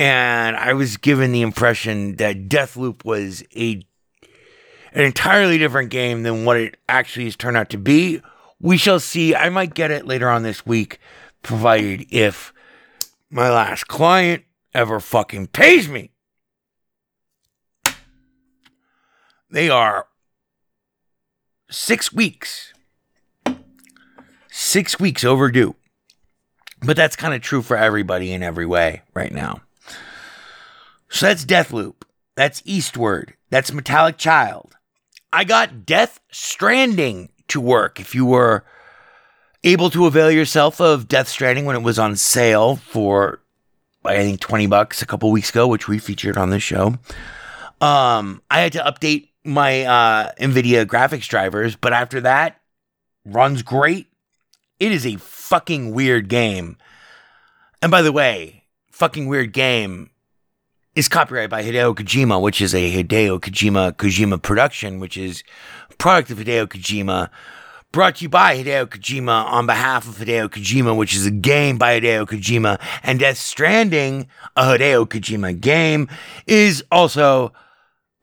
[0.00, 3.84] And I was given the impression that Deathloop was a
[4.92, 8.20] an entirely different game than what it actually has turned out to be.
[8.58, 9.34] We shall see.
[9.34, 10.98] I might get it later on this week,
[11.42, 12.52] provided if
[13.30, 14.44] my last client
[14.74, 16.10] ever fucking pays me.
[19.50, 20.08] They are
[21.70, 22.72] six weeks.
[24.50, 25.76] Six weeks overdue.
[26.80, 29.62] But that's kind of true for everybody in every way right now.
[31.08, 31.94] So that's Deathloop.
[32.36, 33.34] That's Eastward.
[33.50, 34.76] That's Metallic Child.
[35.32, 37.98] I got Death Stranding to work.
[37.98, 38.64] If you were
[39.64, 43.40] able to avail yourself of Death Stranding when it was on sale for
[44.04, 46.94] I think 20 bucks a couple weeks ago, which we featured on this show.
[47.80, 52.60] Um, I had to update my uh, NVIDIA graphics drivers, but after that,
[53.24, 54.06] runs great.
[54.80, 55.16] It is a
[55.48, 56.76] fucking weird game.
[57.80, 60.10] And by the way, fucking weird game
[60.94, 65.42] is copyrighted by Hideo Kojima, which is a Hideo Kojima Kojima production, which is
[65.96, 67.30] product of Hideo Kojima,
[67.92, 71.78] brought to you by Hideo Kojima on behalf of Hideo Kojima, which is a game
[71.78, 76.08] by Hideo Kojima, and Death Stranding, a Hideo Kojima game,
[76.46, 77.54] is also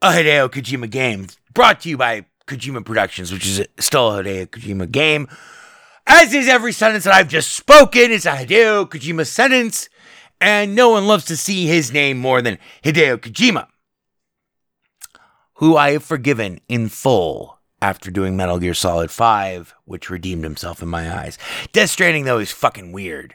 [0.00, 4.46] a Hideo Kojima game, brought to you by Kojima Productions, which is still a Hideo
[4.46, 5.26] Kojima game.
[6.06, 9.88] As is every sentence that I've just spoken, it's a Hideo Kojima sentence,
[10.40, 13.66] and no one loves to see his name more than Hideo Kojima,
[15.54, 20.82] who I have forgiven in full after doing Metal Gear Solid 5, which redeemed himself
[20.82, 21.38] in my eyes.
[21.72, 23.34] Death Stranding, though, is fucking weird.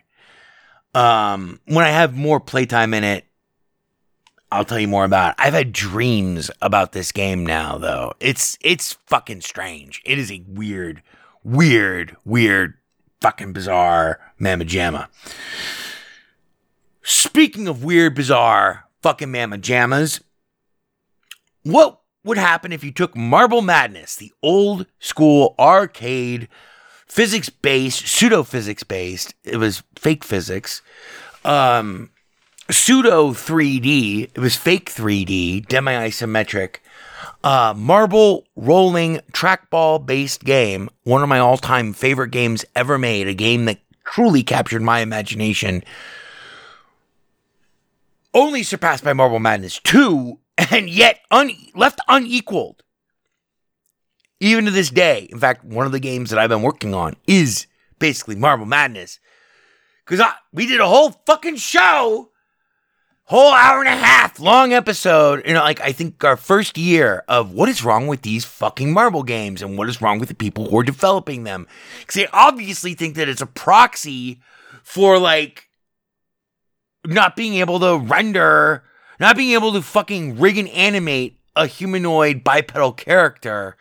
[0.93, 3.26] Um, when I have more playtime in it,
[4.51, 5.36] I'll tell you more about it.
[5.39, 8.13] I've had dreams about this game now, though.
[8.19, 10.01] It's it's fucking strange.
[10.03, 11.01] It is a weird,
[11.43, 12.75] weird, weird,
[13.19, 15.07] fucking bizarre mamma jamma.
[17.03, 20.21] Speaking of weird, bizarre, fucking mamma jammas,
[21.63, 26.47] what would happen if you took Marble Madness, the old school arcade
[27.07, 30.81] physics based, pseudo physics based, it was fake physics,
[31.43, 32.09] um,
[32.69, 36.77] pseudo 3D, it was fake 3D, demi isometric,
[37.43, 43.28] uh, marble rolling trackball based game, one of my all time favorite games ever made,
[43.28, 45.84] a game that truly captured my imagination.
[48.34, 50.39] Only surpassed by Marble Madness 2,
[50.72, 52.84] and yet un- left unequaled.
[54.39, 55.28] Even to this day.
[55.32, 57.67] In fact, one of the games that I've been working on is
[57.99, 59.19] basically Marble Madness.
[60.05, 62.30] Because we did a whole fucking show
[63.32, 65.41] whole hour and a half long episode.
[65.47, 68.91] You know like i think our first year of what is wrong with these fucking
[68.91, 71.65] marble games and what is wrong with the people who are developing them.
[72.01, 74.41] Because they obviously think that it's a proxy
[74.84, 75.69] for like
[77.05, 78.84] not being able to render
[79.17, 83.77] not being able to fucking rig and animate a humanoid bipedal character.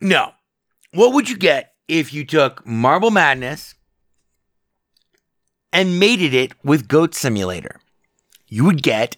[0.00, 0.32] No.
[0.92, 3.76] What would you get if you took marble madness
[5.74, 7.80] and mated it with Goat Simulator.
[8.46, 9.16] You would get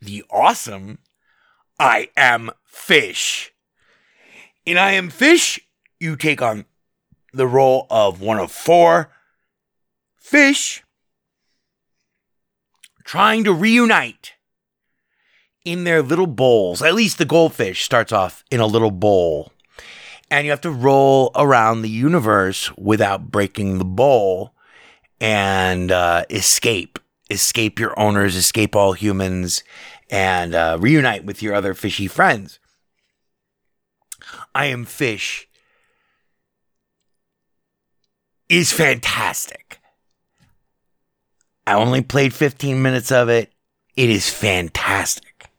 [0.00, 0.98] the awesome
[1.78, 3.52] I Am Fish.
[4.64, 5.60] In I Am Fish,
[5.98, 6.66] you take on
[7.32, 9.10] the role of one of four
[10.16, 10.82] fish
[13.04, 14.34] trying to reunite
[15.64, 16.82] in their little bowls.
[16.82, 19.52] At least the goldfish starts off in a little bowl.
[20.30, 24.54] And you have to roll around the universe without breaking the bowl
[25.20, 26.98] and uh, escape.
[27.30, 29.62] Escape your owners, escape all humans,
[30.10, 32.58] and uh, reunite with your other fishy friends.
[34.54, 35.48] I Am Fish
[38.48, 39.80] is fantastic.
[41.66, 43.52] I only played 15 minutes of it.
[43.96, 45.50] It is fantastic.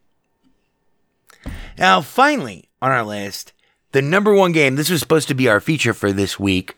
[1.77, 3.53] Now, finally, on our list,
[3.91, 4.75] the number one game.
[4.75, 6.75] This was supposed to be our feature for this week.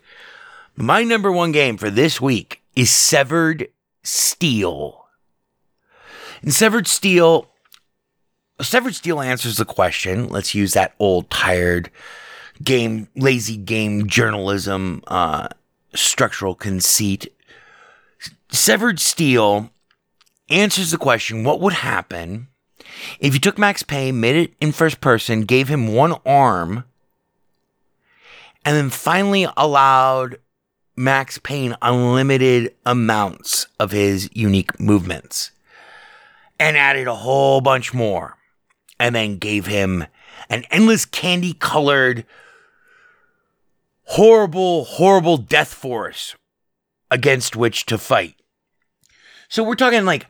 [0.76, 3.68] My number one game for this week is Severed
[4.04, 5.06] Steel.
[6.42, 7.50] In Severed Steel,
[8.60, 10.28] Severed Steel answers the question.
[10.28, 11.90] Let's use that old, tired
[12.62, 15.48] game, lazy game journalism uh,
[15.94, 17.32] structural conceit.
[18.50, 19.70] Severed Steel
[20.48, 22.48] answers the question what would happen
[23.20, 26.84] if you took Max Payne, made it in first person, gave him one arm,
[28.64, 30.38] and then finally allowed
[30.96, 35.50] Max Payne unlimited amounts of his unique movements
[36.58, 38.36] and added a whole bunch more
[39.00, 40.06] and then gave him
[40.48, 42.24] an endless candy colored
[44.04, 46.36] horrible horrible death force
[47.10, 48.36] against which to fight.
[49.48, 50.26] So we're talking like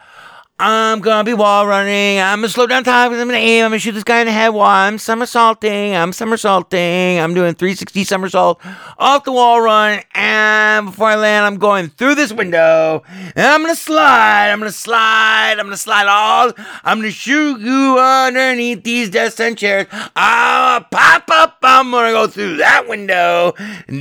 [0.61, 2.21] I'm gonna be wall running.
[2.21, 3.65] I'm gonna slow down time I'm gonna aim.
[3.65, 5.97] I'm gonna shoot this guy in the head while I'm somersaulting.
[5.97, 7.19] I'm somersaulting.
[7.19, 8.61] I'm doing 360 somersault
[8.97, 10.01] off the wall run.
[10.15, 13.03] And before I land, I'm going through this window.
[13.35, 14.51] And I'm gonna slide.
[14.53, 15.57] I'm gonna slide.
[15.59, 16.53] I'm gonna slide all.
[16.85, 19.89] I'm gonna shoot you underneath these desks and chairs.
[20.15, 21.59] I'll pop up.
[21.65, 23.55] I'm gonna go through that window.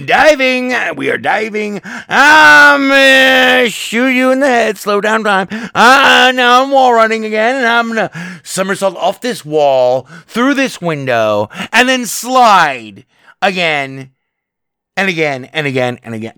[0.05, 0.71] Diving.
[0.97, 1.81] We are diving.
[1.83, 4.77] I'm gonna shoot you in the head.
[4.77, 5.47] Slow down time.
[5.73, 10.81] Ah, now I'm wall running again, and I'm gonna somersault off this wall, through this
[10.81, 13.05] window, and then slide
[13.41, 14.11] again,
[14.97, 16.37] and again, and again, and again.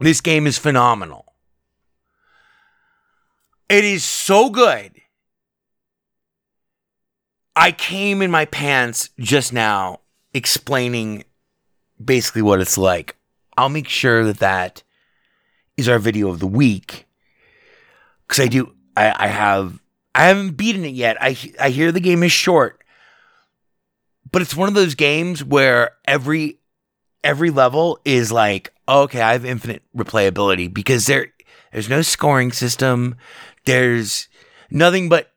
[0.00, 1.32] This game is phenomenal.
[3.70, 4.92] It is so good.
[7.56, 10.00] I came in my pants just now
[10.34, 11.24] explaining
[12.02, 13.16] basically what it's like.
[13.56, 14.82] I'll make sure that that
[15.76, 17.06] is our video of the week
[18.26, 18.74] because I do.
[19.00, 19.80] I, I have.
[20.14, 21.16] I haven't beaten it yet.
[21.20, 22.82] I I hear the game is short,
[24.30, 26.58] but it's one of those games where every
[27.24, 31.28] every level is like, okay, I have infinite replayability because there
[31.72, 33.14] there's no scoring system.
[33.64, 34.28] There's
[34.70, 35.32] nothing but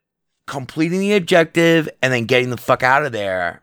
[0.47, 3.61] completing the objective and then getting the fuck out of there.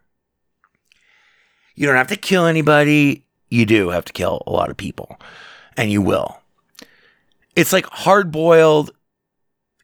[1.74, 3.24] You don't have to kill anybody.
[3.48, 5.18] You do have to kill a lot of people,
[5.76, 6.40] and you will.
[7.56, 8.92] It's like hard boiled.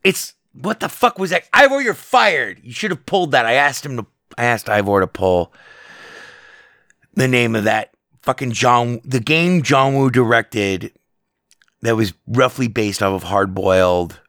[0.07, 1.49] It's what the fuck was that?
[1.53, 2.61] Ivor, you're fired.
[2.63, 3.45] You should have pulled that.
[3.45, 4.07] I asked him to.
[4.39, 5.53] I asked Ivor to pull
[7.15, 7.91] the name of that
[8.23, 10.93] fucking John, the game John Woo directed
[11.83, 14.21] that was roughly based off of Hard Boiled.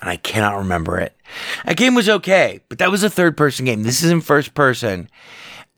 [0.00, 1.14] And I cannot remember it.
[1.66, 3.82] That game was okay, but that was a third person game.
[3.84, 5.10] This is in first person.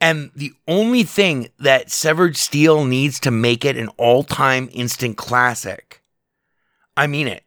[0.00, 5.16] And the only thing that Severed Steel needs to make it an all time instant
[5.16, 6.01] classic,
[6.96, 7.44] I mean it,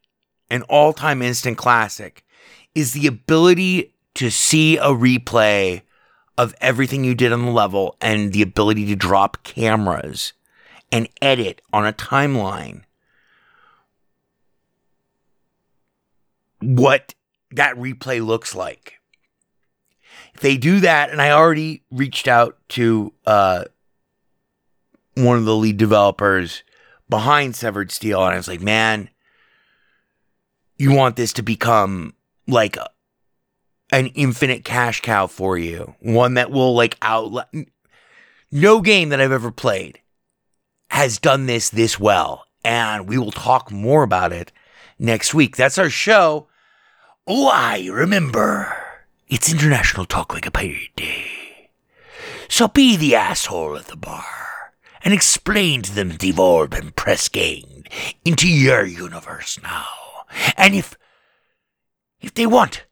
[0.50, 2.26] an all time instant classic,
[2.74, 5.82] is the ability to see a replay
[6.38, 10.34] of everything you did on the level and the ability to drop cameras
[10.92, 12.82] and edit on a timeline
[16.62, 17.14] what
[17.52, 19.00] that replay looks like.
[20.34, 23.66] If they do that, and I already reached out to uh,
[25.16, 26.64] one of the lead developers
[27.10, 29.10] behind Severed Steel, and I was like, man,
[30.78, 32.14] you want this to become
[32.48, 32.78] like
[33.92, 37.50] an infinite cash cow for you, one that will like outlet.
[38.52, 40.00] No game that I've ever played
[40.90, 44.52] has done this this well, and we will talk more about it
[45.00, 45.56] next week.
[45.56, 46.48] That's our show.
[47.28, 48.76] Oh, I remember.
[49.28, 51.72] It's International Talk Like a Pirate Day.
[52.48, 54.74] So be the asshole at the bar
[55.04, 57.90] and explain to them that they've all been press ganged
[58.24, 60.05] into your universe now.
[60.58, 60.98] And if
[62.22, 62.86] if they want,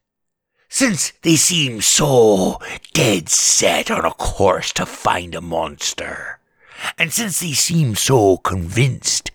[0.70, 2.60] since they seem so
[2.94, 6.40] dead set on a course to find a monster,
[6.98, 9.32] and since they seem so convinced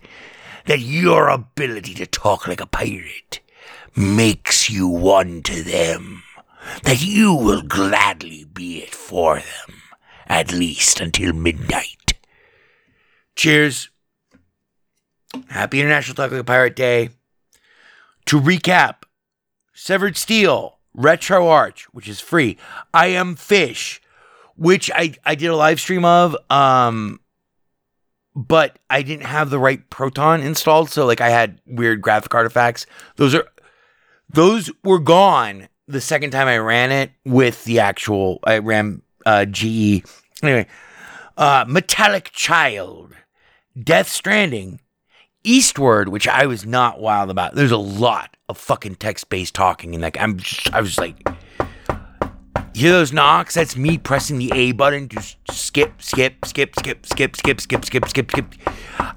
[0.65, 3.39] that your ability to talk like a pirate
[3.95, 6.23] makes you one to them,
[6.83, 9.81] that you will gladly be it for them,
[10.27, 12.13] at least until midnight.
[13.35, 13.89] Cheers.
[15.49, 17.09] Happy International Talk Like a Pirate Day.
[18.27, 19.03] To recap,
[19.73, 22.57] Severed Steel, RetroArch, which is free.
[22.93, 24.01] I Am Fish,
[24.55, 26.35] which I, I did a live stream of.
[26.49, 27.19] Um,
[28.35, 32.85] but I didn't have the right Proton installed, so like I had weird graphic artifacts.
[33.17, 33.45] Those are
[34.29, 39.45] those were gone the second time I ran it with the actual I ran uh
[39.45, 40.03] GE.
[40.41, 40.67] Anyway,
[41.37, 43.13] uh Metallic Child,
[43.81, 44.79] Death Stranding,
[45.49, 47.55] Eastward, which I was not wild about.
[47.55, 50.15] There's a lot of fucking text-based talking in that.
[50.21, 51.27] I'm just, I was like
[52.79, 53.55] hear those knocks?
[53.55, 55.21] That's me pressing the A button to
[55.51, 58.55] skip, skip, skip, skip, skip, skip, skip, skip, skip, skip.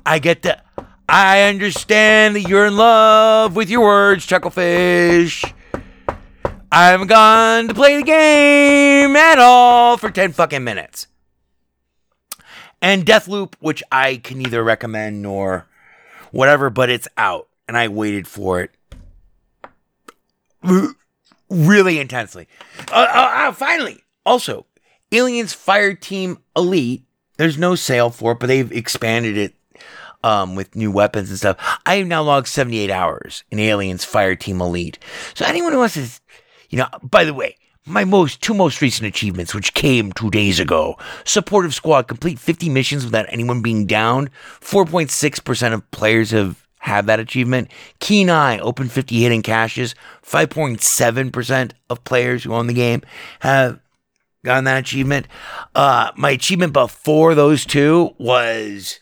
[0.04, 0.60] I get the.
[1.08, 5.52] I understand that you're in love with your words, Chucklefish.
[6.72, 11.06] I haven't gone to play the game at all for 10 fucking minutes.
[12.80, 15.68] And Deathloop, which I can neither recommend nor
[16.32, 17.48] whatever, but it's out.
[17.68, 18.70] And I waited for it
[21.48, 22.48] really intensely.
[22.90, 24.66] Uh, uh, uh, finally, also,
[25.12, 27.04] Aliens Fireteam Elite.
[27.38, 29.54] There's no sale for it, but they've expanded it
[30.22, 31.56] um, with new weapons and stuff.
[31.86, 34.98] I have now logged 78 hours in Aliens Fireteam Elite.
[35.34, 36.08] So anyone who wants to,
[36.70, 37.56] you know, by the way,
[37.86, 40.96] my most two most recent achievements, which came two days ago.
[41.24, 44.30] Supportive squad complete 50 missions without anyone being down.
[44.60, 47.70] 4.6% of players have had that achievement.
[48.00, 49.94] Keen Eye Open 50 hidden caches.
[50.24, 53.02] 5.7% of players who own the game
[53.40, 53.80] have
[54.44, 55.26] gotten that achievement.
[55.74, 59.00] Uh, my achievement before those two was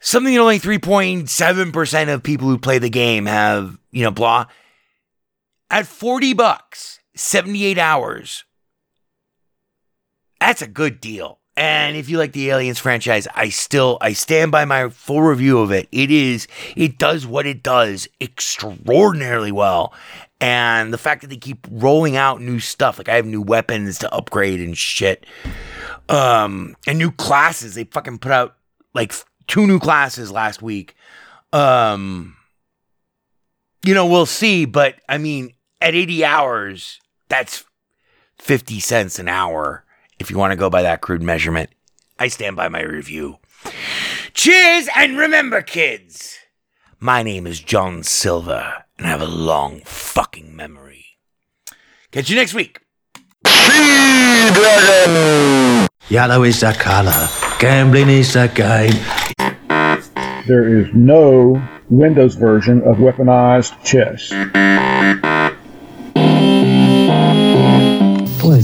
[0.00, 4.46] something that only 3.7% of people who play the game have, you know, blah.
[5.70, 8.44] At 40 bucks, 78 hours.
[10.40, 11.40] That's a good deal.
[11.56, 15.58] And if you like the Aliens franchise, I still I stand by my full review
[15.58, 15.88] of it.
[15.90, 16.46] It is
[16.76, 19.92] it does what it does extraordinarily well.
[20.40, 23.98] And the fact that they keep rolling out new stuff, like I have new weapons
[23.98, 25.26] to upgrade and shit.
[26.08, 27.74] Um and new classes.
[27.74, 28.54] They fucking put out
[28.94, 29.12] like
[29.48, 30.94] two new classes last week.
[31.52, 32.36] Um
[33.84, 37.64] you know, we'll see, but I mean, at 80 hours, that's
[38.38, 39.84] 50 cents an hour
[40.18, 41.70] if you want to go by that crude measurement.
[42.18, 43.38] I stand by my review.
[44.34, 46.38] Cheers, and remember, kids,
[46.98, 51.18] my name is John Silver, and I have a long fucking memory.
[52.10, 52.80] Catch you next week.
[56.08, 58.94] Yellow is the color, gambling is the game.
[60.46, 64.32] There is no Windows version of weaponized chess.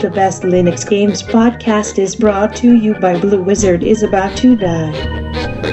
[0.00, 4.54] The Best Linux Games podcast is brought to you by Blue Wizard is About to
[4.54, 5.27] Die.